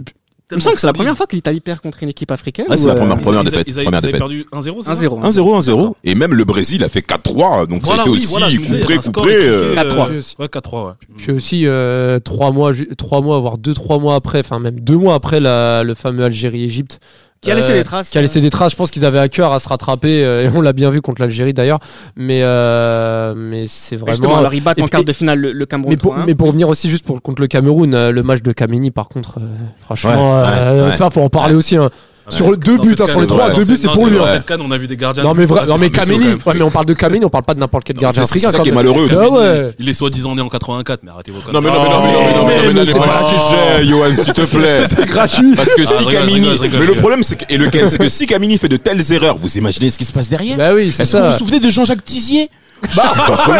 [0.52, 2.68] Il me semble que c'est la première fois que l'Italie perd contre une équipe africaine.
[2.70, 4.20] Ah, c'est la euh, première- première ils- défaite, ils avaient- première ils avaient défaite.
[4.20, 4.82] perdu 1-0.
[4.82, 5.20] c'est ça 1-0.
[5.24, 5.96] 1-0, 1-0.
[6.04, 7.66] Et même le Brésil a fait 4-3.
[7.66, 8.34] Donc Voilà, ça a été oui, aussi
[8.70, 10.10] euh, euh, 4-3.
[10.40, 10.94] Ouais, 4-3, ouais.
[11.18, 14.80] Puis aussi, euh, trois mois, ju- trois mois, voire deux, trois mois après, enfin même
[14.80, 17.00] deux mois après la- le fameux Algérie-Égypte.
[17.46, 18.10] Qui a laissé euh, des traces.
[18.10, 18.72] Qui a laissé des traces.
[18.74, 21.02] Je pense qu'ils avaient à cœur à se rattraper, euh, et on l'a bien vu
[21.02, 21.80] contre l'Algérie d'ailleurs.
[22.18, 24.38] Mais, euh, mais c'est Justement, vraiment.
[24.40, 26.24] alors ils battent en quart de finale le, le Cameroun Mais pour, 3-1.
[26.26, 29.08] mais pour revenir aussi juste pour, contre le Cameroun, euh, le match de Kamini, par
[29.08, 29.46] contre, euh,
[29.80, 30.98] franchement, Ouais, euh, ouais, ouais.
[30.98, 31.78] ça faut en parler aussi.
[31.78, 31.90] hein.
[32.30, 34.18] Sur le deux buts, hein, sur les trois, deux buts, c'est non, pour lui.
[34.18, 34.28] Dans hein.
[34.34, 35.24] cette canne, on a vu des gardiens.
[35.24, 36.38] Non mais, non, mais même.
[36.46, 38.60] ouais, mais on parle de Kamini, on parle pas de n'importe quel gardien c'est- ça
[38.60, 39.08] qui est malheureux.
[39.12, 39.72] Ah.
[39.80, 41.54] Il est soi-disant né en 84, mais arrêtez vos conneries.
[41.54, 43.00] Non mais non mais non mais non mais non mais non mais mais n'allez c'est
[43.00, 44.88] pas pas- le sujet, Johan, s'il te plaît.
[44.90, 45.54] C'était gratuit.
[45.56, 46.98] Parce que Ah, si je rigole, je Camini, rigole, je rigole, mais je le rigole.
[47.00, 49.90] problème c'est que, et lequel, c'est que si Camini fait de telles erreurs, vous imaginez
[49.90, 50.58] ce qui se passe derrière?
[50.58, 51.38] Bah oui, c'est Est-ce que vous vous ça.
[51.38, 52.50] souvenez de Jean-Jacques Tizier?
[52.96, 53.04] Bah,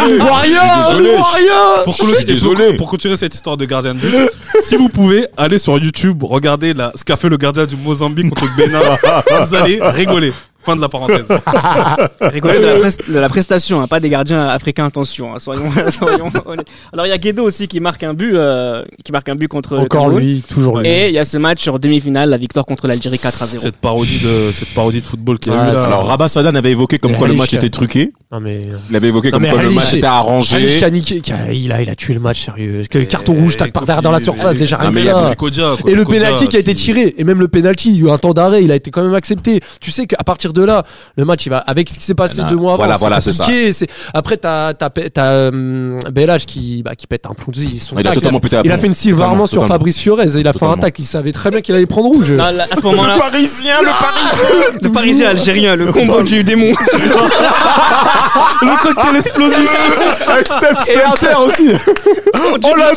[0.08, 0.60] il voit rien,
[0.92, 1.16] désolé.
[1.16, 1.84] voit rien.
[1.84, 2.72] Pour, Je suis colo- et pour- désolé.
[2.76, 6.74] pour continuer cette histoire de gardien de but, si vous pouvez aller sur YouTube, regarder
[6.74, 8.80] la, ce qu'a fait le gardien du Mozambique contre le Bénin,
[9.46, 10.32] vous allez rigoler.
[10.66, 11.24] Fin de la parenthèse.
[12.20, 15.70] Rigoler de la, pres- de la prestation, hein, pas des gardiens africains, attention, hein, soyons,
[15.90, 16.66] soyons honnêtes.
[16.92, 19.46] Alors il y a Guedo aussi qui marque un but, euh, qui marque un but
[19.48, 20.22] contre le Encore Cameroun.
[20.22, 20.88] lui, toujours lui.
[20.88, 23.62] Et il y a ce match sur demi-finale, la victoire contre l'Algérie 4 à 0.
[23.62, 25.80] Cette parodie de, cette parodie de football qu'il y a Ah, eu là.
[25.80, 28.12] c'est- Alors Rabat Sadan avait évoqué comme Mais quoi le Halish, match était truqué.
[28.32, 28.62] Non mais.
[28.90, 30.66] Il avait évoqué Non, comme mais quoi le Halish, match était arrangé.
[31.22, 32.82] Qui a- il a, il a tué le match sérieux.
[32.90, 35.06] Que le carton rouge, tac par derrière dans la surface, déjà Ah, rien mais que
[35.06, 35.26] ça.
[35.86, 38.08] Et le Kodja, penalty qui a été tiré, et même le penalty, il y a
[38.08, 39.60] eu un temps d'arrêt, il a été quand même accepté.
[39.80, 40.82] Tu sais qu'à partir de là,
[41.16, 42.78] le match, il va avec ce qui s'est passé Ah, deux mois avant.
[42.84, 47.52] voilà, voilà, c'est c'est Après, t'as t'as hum, Belage qui bah, qui pète un plomb.
[47.54, 49.66] Ils sont Il a tac, totalement pété à Il a fait une Totalement, Armand sur.
[49.66, 50.24] Fabrice Fiorez.
[50.36, 50.76] Il a fait un Totalement.
[50.78, 50.98] tac.
[50.98, 52.32] Il savait très bien qu'il allait prendre rouge.
[52.32, 56.72] Non, là, à ce moment-là, Parisien, le Parisien le Parisien algérien, le combo du démon.
[58.62, 59.70] le cocktail explosif.
[60.88, 61.68] Et Inter aussi.
[62.34, 62.92] Oh la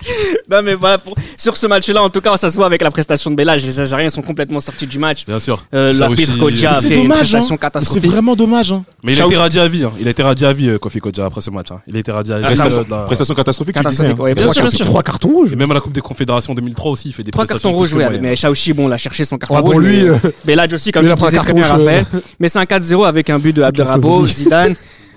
[0.50, 2.90] Non mais voilà, pour- sur ce match-là, en tout cas, ça se voit avec la
[2.90, 3.64] prestation de Belage.
[3.64, 5.24] Les Algériens sont complètement sortis du match.
[5.26, 5.64] Bien sûr.
[5.74, 7.80] Euh, Ça L'arbitre aussi- Kodja a C'est fait une dommage, prestation hein.
[7.82, 8.72] C'est vraiment dommage.
[8.72, 8.84] Hein.
[9.04, 9.84] Mais il a été radié à vie.
[9.84, 9.92] hein.
[10.00, 11.70] Il a été radié à vie, euh, Kofi Kodja, après ce match.
[11.70, 11.80] hein.
[11.86, 12.44] Il a été radié à vie.
[12.44, 13.88] Prestation, Euh, la- prestation catastrophique, tu disais.
[14.04, 14.22] Catastrophique, hein.
[14.24, 14.34] ouais.
[14.34, 14.86] Bien Trois sûr, cartons- bien sûr.
[14.86, 15.52] Trois cartons rouges.
[15.52, 17.78] Et même à la Coupe des Confédérations 2003 aussi, il fait des Trois prestations cartons
[17.78, 17.94] rouges.
[18.20, 19.78] Mais Shaoxi, bon, l'a cherché son carton Ah rouge.
[19.78, 20.02] lui.
[20.04, 22.06] mais- euh, Belage aussi, comme tu disais très carton bien, rouge, Raphaël.
[22.40, 24.26] Mais c'est un 4-0 avec un but de Abdelrabo.
[24.26, 24.74] Zidane,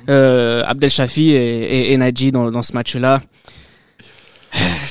[0.09, 3.21] euh, Abdel Shafi et, Nadji dans, dans ce match-là.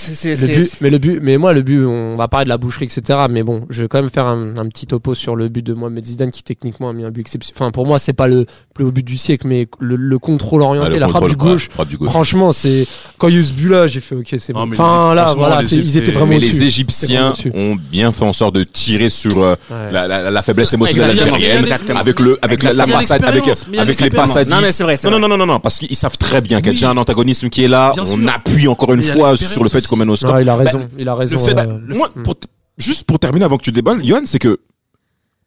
[0.03, 2.45] C'est, c'est, Le c'est- but, mais le but, mais moi le but, on va parler
[2.45, 3.21] de la boucherie, etc.
[3.31, 5.75] Mais bon, je vais quand même faire un, un petit topo sur le but de
[5.75, 7.57] Mohamed Zidane qui techniquement a mis un but exceptionnel.
[7.61, 10.63] Enfin, pour moi, c'est pas le plus haut but du siècle, mais le, le contrôle
[10.63, 11.69] orienté, Ah, le la frappe du gauche.
[11.69, 12.09] ouais, frappe du gauche.
[12.11, 12.87] Franchement, c'est
[13.19, 14.61] quand il y a eu ce but-là, j'ai fait ok, c'est bon.
[14.71, 16.53] Enfin les- là, voilà, les ils étaient vraiment Mais au-dessus.
[16.53, 19.93] les Égyptiens ont bien fait en sorte de tirer sur euh, Ouais.
[19.93, 21.65] la, la, la faiblesse émotionnelle algérienne
[21.97, 23.43] avec le avec la, passade avec
[23.79, 24.73] avec les à Non, mais 10.
[24.73, 25.29] c'est vrai, c'est Non, vrai.
[25.29, 27.65] non non non parce qu'ils savent très bien qu'il y a déjà un antagonisme qui
[27.65, 27.93] est là.
[28.07, 30.35] On appuie encore une fois sur le fait mène au score.
[30.35, 31.37] Non, il a raison, il a raison.
[31.37, 32.47] Le fait- bah, euh, moi, pour t-
[32.79, 34.59] juste pour terminer avant que tu déballes, Yohan, c'est que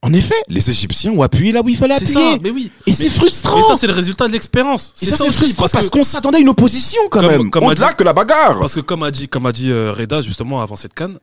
[0.02, 2.14] en effet, les Égyptiens ont appuyé là où il fallait appuyer.
[2.14, 2.70] ça, mais oui.
[2.86, 3.58] Et c'est frustrant.
[3.58, 4.94] Mais ça, c'est le résultat de l'expérience.
[5.02, 7.50] Et C'est ça, ça frustrant parce qu'on s'attendait à une opposition quand Comme- même.
[7.50, 8.60] comme a Au-delà dit- que la bagarre.
[8.60, 11.18] parce que comme a dit, comme a dit euh, Reda justement avant cette canne,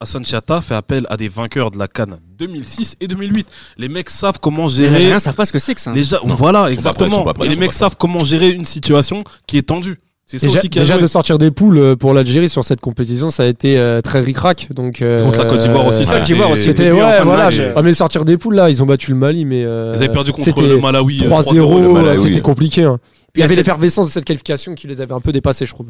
[0.00, 3.46] Hassan Chiata fait appel à des vainqueurs de la canne 2006 et 2008.
[3.76, 4.94] Les mecs savent comment Les gérer.
[4.96, 5.92] Algériens savent pas ce que c'est que ça.
[5.92, 7.24] Les ja- Non, voilà, prêts, exactement.
[7.24, 10.00] prêts, et les mecs savent comment gérer une situation qui est tendue.
[10.38, 13.42] C'est ça Déjà, aussi de sortir des poules euh, pour l'Algérie sur cette compétition, ça
[13.44, 14.68] a été euh, très ric-rac.
[14.74, 16.02] Donc euh, Contre la Côte d'Ivoire aussi.
[16.02, 17.48] euh, ça a Côte d'Ivoire aussi, C'était ouais, fin de voilà.
[17.52, 17.72] euh.
[17.76, 20.12] Ah, mais sortir des poules là, ils ont battu le Mali, mais euh, Ils avaient
[20.12, 21.20] perdu contre c'était le Malawi.
[21.24, 21.42] euh, 3-0.
[21.54, 22.16] 3-0, le Malawi.
[22.16, 22.82] là, C'était compliqué.
[22.84, 22.98] hein.
[23.32, 25.64] Puis Il y avait cette- l'effervescence de cette qualification qui les avait un peu dépassés,
[25.64, 25.86] je trouve.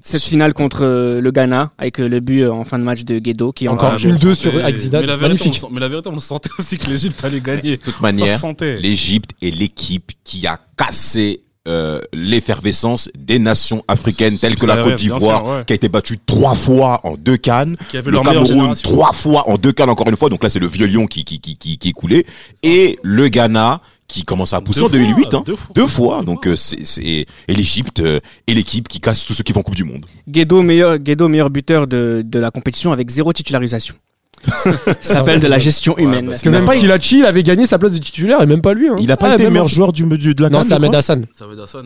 [0.00, 3.04] cette, finale contre euh, le Ghana avec euh, le but euh, en fin de match
[3.04, 5.02] de Guedo qui est Encore Ah, une on deux sentait- sur- avec Zidane.
[5.02, 5.64] Mais la, vérité, Magnifique.
[5.68, 7.76] on mais la vérité, on sentait aussi que l'Égypte allait gagner.
[7.76, 8.38] De toute manière,
[8.80, 14.94] l'Égypte est l'équipe qui a cassé euh, l'effervescence des nations africaines telles que la Côte
[14.96, 15.64] d'Ivoire, ouais.
[15.66, 19.48] qui a été battue trois fois en deux cannes, Qui avait le Cameroun trois fois
[19.48, 21.56] en deux cannes encore une fois, donc là c'est le vieux lion qui, qui, qui,
[21.56, 22.26] qui, qui est coulé,
[22.62, 25.72] et le Ghana qui commence à pousser Deux en 2008, fois, hein, deux fois.
[25.74, 29.44] deux fois, donc euh, c'est c'est- et l'Égypte euh, est l'équipe qui casse tous ceux
[29.44, 30.06] qui vont en Coupe du Monde.
[30.26, 33.94] Guedo meilleur Guedo meilleur buteur de, de la compétition avec zéro titularisation.
[34.44, 36.26] Ça s'appelle de la gestion humaine.
[36.26, 38.74] parce Parce que même pas- il avait gagné sa place de titulaire et même pas
[38.74, 38.88] lui.
[38.88, 38.96] hein.
[39.00, 40.70] Il a pas Ouais, été même meilleur en- joueur du, du- de la Non, c'est
[40.70, 41.26] je Ahmed crois Hassan.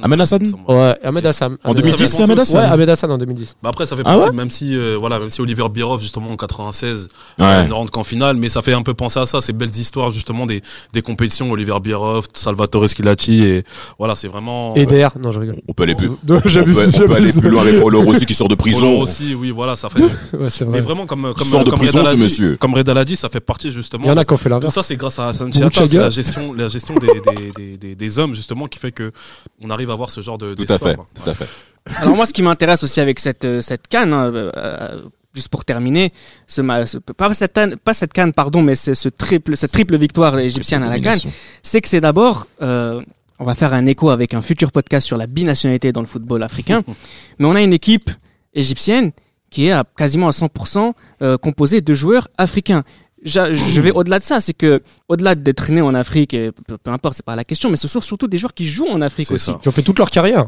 [0.02, 1.56] Ahmed Hassan me- Ouais, Ahmed Hassan.
[1.64, 3.56] En Ahmed 2010, ça c'est Ahmed Hassan Ouais, Ahmed Hassan en 2010.
[3.62, 6.00] Bah après, ça fait Ah penser, ouais même si, euh, voilà, même si Oliver Birov,
[6.00, 7.44] justement, en 96, Ouais.
[7.46, 9.74] euh, ne rentre qu'en finale, mais ça fait un peu penser à ça, ces belles
[9.76, 10.62] histoires, justement, des,
[10.92, 13.64] des compétitions, Oliver Birov, Salvatore Schilacci, et
[13.98, 14.74] voilà, c'est vraiment.
[14.74, 15.56] Et DR, non, je rigole.
[15.68, 18.26] On peut aller plus, Non, on peut, on peut aller plus loin avec Paulo Rossi
[18.26, 19.00] qui sort de Polo prison.
[19.00, 20.02] aussi, oui, voilà, ça fait.
[20.32, 20.80] Ouais, c'est mais vrai.
[20.80, 22.56] vraiment, comme, comme, sort de comme prison, Reda l'a ce dit- monsieur.
[22.58, 24.04] Comme Reda l'a dit, ça fait partie, justement.
[24.04, 24.74] Il y en a qui ont fait Tout l'inverse.
[24.74, 25.70] ça, c'est grâce à Hassan Bouchaga.
[25.70, 28.92] Chiata, c'est la gestion, la gestion des, des, des, des, des hommes, justement, qui fait
[28.92, 29.12] que
[29.60, 30.54] on arrive à avoir ce genre de.
[30.54, 31.06] Tout à fait, quoi.
[31.14, 31.48] tout à fait.
[31.96, 35.02] Alors moi, ce qui m'intéresse aussi avec cette euh, cette canne, hein, euh, euh,
[35.34, 36.12] juste pour terminer,
[36.46, 39.72] ce, ma- ce- pas cette canne, pas cette canne, pardon, mais c'est ce triple, cette
[39.72, 41.18] triple victoire égyptienne à la canne,
[41.64, 43.02] c'est que c'est d'abord, euh,
[43.40, 46.44] on va faire un écho avec un futur podcast sur la binationalité dans le football
[46.44, 46.84] africain,
[47.40, 48.10] mais on a une équipe
[48.54, 49.10] égyptienne
[49.52, 52.82] qui est à quasiment à 100% euh, composée de joueurs africains.
[53.24, 56.90] Je vais au-delà de ça, c'est que au-delà d'être né en Afrique, et peu, peu
[56.90, 59.30] importe, c'est pas la question, mais ce sont surtout des joueurs qui jouent en Afrique
[59.30, 59.46] aussi.
[59.52, 59.58] ça.
[59.62, 60.46] Qui ont fait toute leur carrière.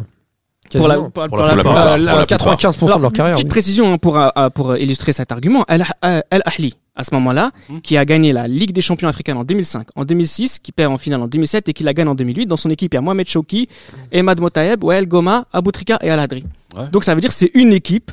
[0.72, 1.62] Pour la, pour, Pour la pour plupart.
[1.62, 3.34] pour la- Pour la- la la- 95% de leur carrière.
[3.36, 3.50] Petite oui.
[3.50, 5.62] précision hein, pour, euh, euh, pour illustrer cet argument.
[5.68, 7.80] Al, euh, Al Ahli, à ce moment-là, Hmm.
[7.80, 10.96] qui a gagné la Ligue des champions africaine en 2005, en 2006, qui perd en
[10.98, 12.46] finale en 2007 et qui la gagne en 2008.
[12.46, 13.68] Dans son équipe, il y a Mohamed Chouki,
[14.10, 16.44] Emad Motaeb, Wael Goma, Aboutrika et Al Hadri.
[16.76, 16.88] Ouais.
[16.90, 18.10] Donc ça veut dire que c'est une équipe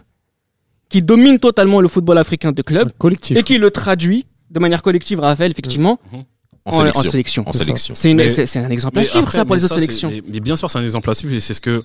[0.91, 3.37] qui domine totalement le football africain de club Collectif.
[3.37, 6.25] et qui le traduit de manière collective, Raphaël, effectivement, En
[6.65, 6.99] en, sélection.
[6.99, 7.43] en sélection.
[7.47, 7.95] En sélection.
[7.95, 9.75] C'est une- Mais- c'est- c'est un exemple à Mais suivre, après, ça, pour les autres
[9.75, 10.09] sélections.
[10.11, 11.83] Mais, mais bien sûr, c'est un exemple à suivre et c'est ce que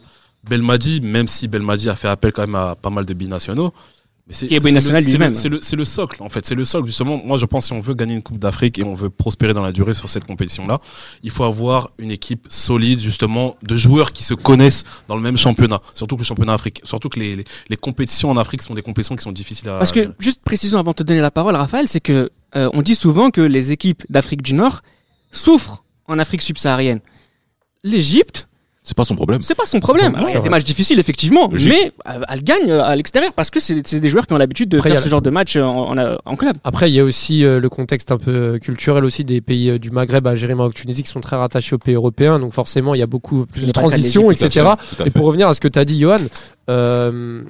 [0.49, 3.73] Belmadi, même si Belmadi a fait appel quand même à pas mal de binationaux,
[4.31, 6.45] c'est le- le- C'est le, socle, en fait.
[6.45, 7.21] C'est le socle, justement.
[7.25, 9.63] Moi, je pense si on veut gagner une Coupe d'Afrique et on veut prospérer dans
[9.63, 10.81] la durée sur cette compétition-là,
[11.23, 15.37] il faut avoir une équipe solide, justement, de joueurs qui se connaissent dans le même
[15.37, 15.81] championnat.
[15.95, 18.83] Surtout que le championnat africain, surtout que les, les, les compétitions en Afrique sont des
[18.83, 19.79] compétitions qui sont difficiles à.
[19.79, 22.83] Parce que, juste précision avant de te donner la parole, Raphaël, c'est que euh, on
[22.83, 24.81] dit souvent que les équipes d'Afrique du Nord
[25.31, 27.01] souffrent en Afrique subsaharienne.
[27.85, 28.49] L'Égypte,
[28.89, 29.41] C'est pas son problème.
[29.43, 30.17] c'est pas son problème.
[30.25, 31.73] c'est a des matchs difficiles, effectivement, Logique.
[31.73, 34.69] mais euh, elle gagne euh, à l'extérieur parce que c'est des joueurs qui ont l'habitude
[34.69, 36.57] de Après, faire a ce genre de match euh, en, en, en club.
[36.63, 39.79] Après, il y a aussi euh, le contexte un peu culturel aussi des pays euh,
[39.81, 42.39] du Maghreb, Algérie, Maroc, Tunisie, qui sont très rattachés aux pays européens.
[42.39, 44.65] Donc forcément, il y a beaucoup plus de transitions, etc.
[44.97, 46.19] Tout à Et pour revenir à ce que tu as dit, Johan,
[46.71, 47.43] euh,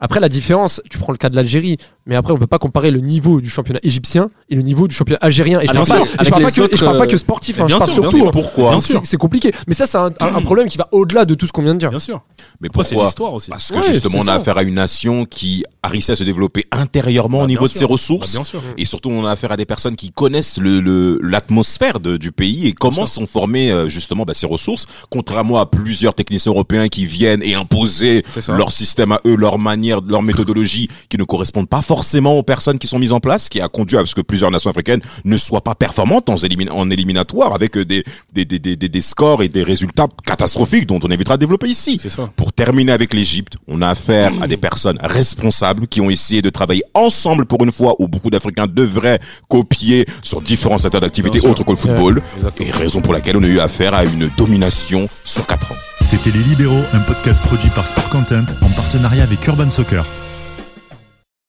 [0.00, 2.90] après la différence, tu prends le cas de l'Algérie, mais après on peut pas comparer
[2.90, 5.60] le niveau du championnat égyptien et le niveau du championnat algérien.
[5.60, 7.60] Et je Ah, parle pas, et je parle pas que, je parle pas que sportif,
[7.60, 8.24] hein, je bien parle sûr, bien surtout.
[8.26, 8.30] sûr.
[8.30, 9.00] Pourquoi Bien C'est- sûr.
[9.04, 9.52] C'est compliqué.
[9.66, 10.10] Mais ça, c'est un,
[10.42, 11.90] problème qui va au-delà de tout ce qu'on vient de dire.
[11.90, 12.22] Bien sûr.
[12.60, 13.50] Mais Après, c'est pourquoi l'histoire aussi.
[13.50, 16.16] Parce que Ouais, justement, c'est on a affaire à une nation qui a réussi à
[16.16, 17.80] se développer intérieurement Bah, au niveau de sûr.
[17.80, 18.32] ses Bah, ressources.
[18.32, 18.62] bien sûr.
[18.78, 22.66] Et surtout, on a affaire à des personnes qui connaissent le le- l'atmosphère du pays
[22.68, 27.04] et comment sont formées euh, justement bah, ces ressources, contrairement à plusieurs techniciens européens qui
[27.06, 31.68] viennent et imposer C'est leur système à eux, leur manière, leur méthodologie, qui ne correspondent
[31.68, 34.20] pas forcément aux personnes qui sont mises en place, qui a conduit à ce que
[34.20, 38.44] plusieurs nations africaines ne soient pas performantes en, élimin- en éliminatoire avec euh, des, des,
[38.44, 42.00] des, des, des- des scores et des résultats catastrophiques dont on évitera de développer ici.
[42.08, 42.30] Ça.
[42.36, 46.50] Pour terminer avec l'Égypte, on a affaire à des personnes responsables qui ont essayé de
[46.50, 51.64] travailler ensemble pour une fois où beaucoup d'Africains devraient copier sur différents secteurs d'activité autres
[51.64, 52.22] que le football.
[52.36, 52.68] Exactement.
[52.68, 55.76] Et raison pour laquelle on a eu affaire à une domination sur quatre ans.
[56.00, 60.04] C'était Les Libéraux, un podcast produit par Sport Content en partenariat avec Urban Soccer.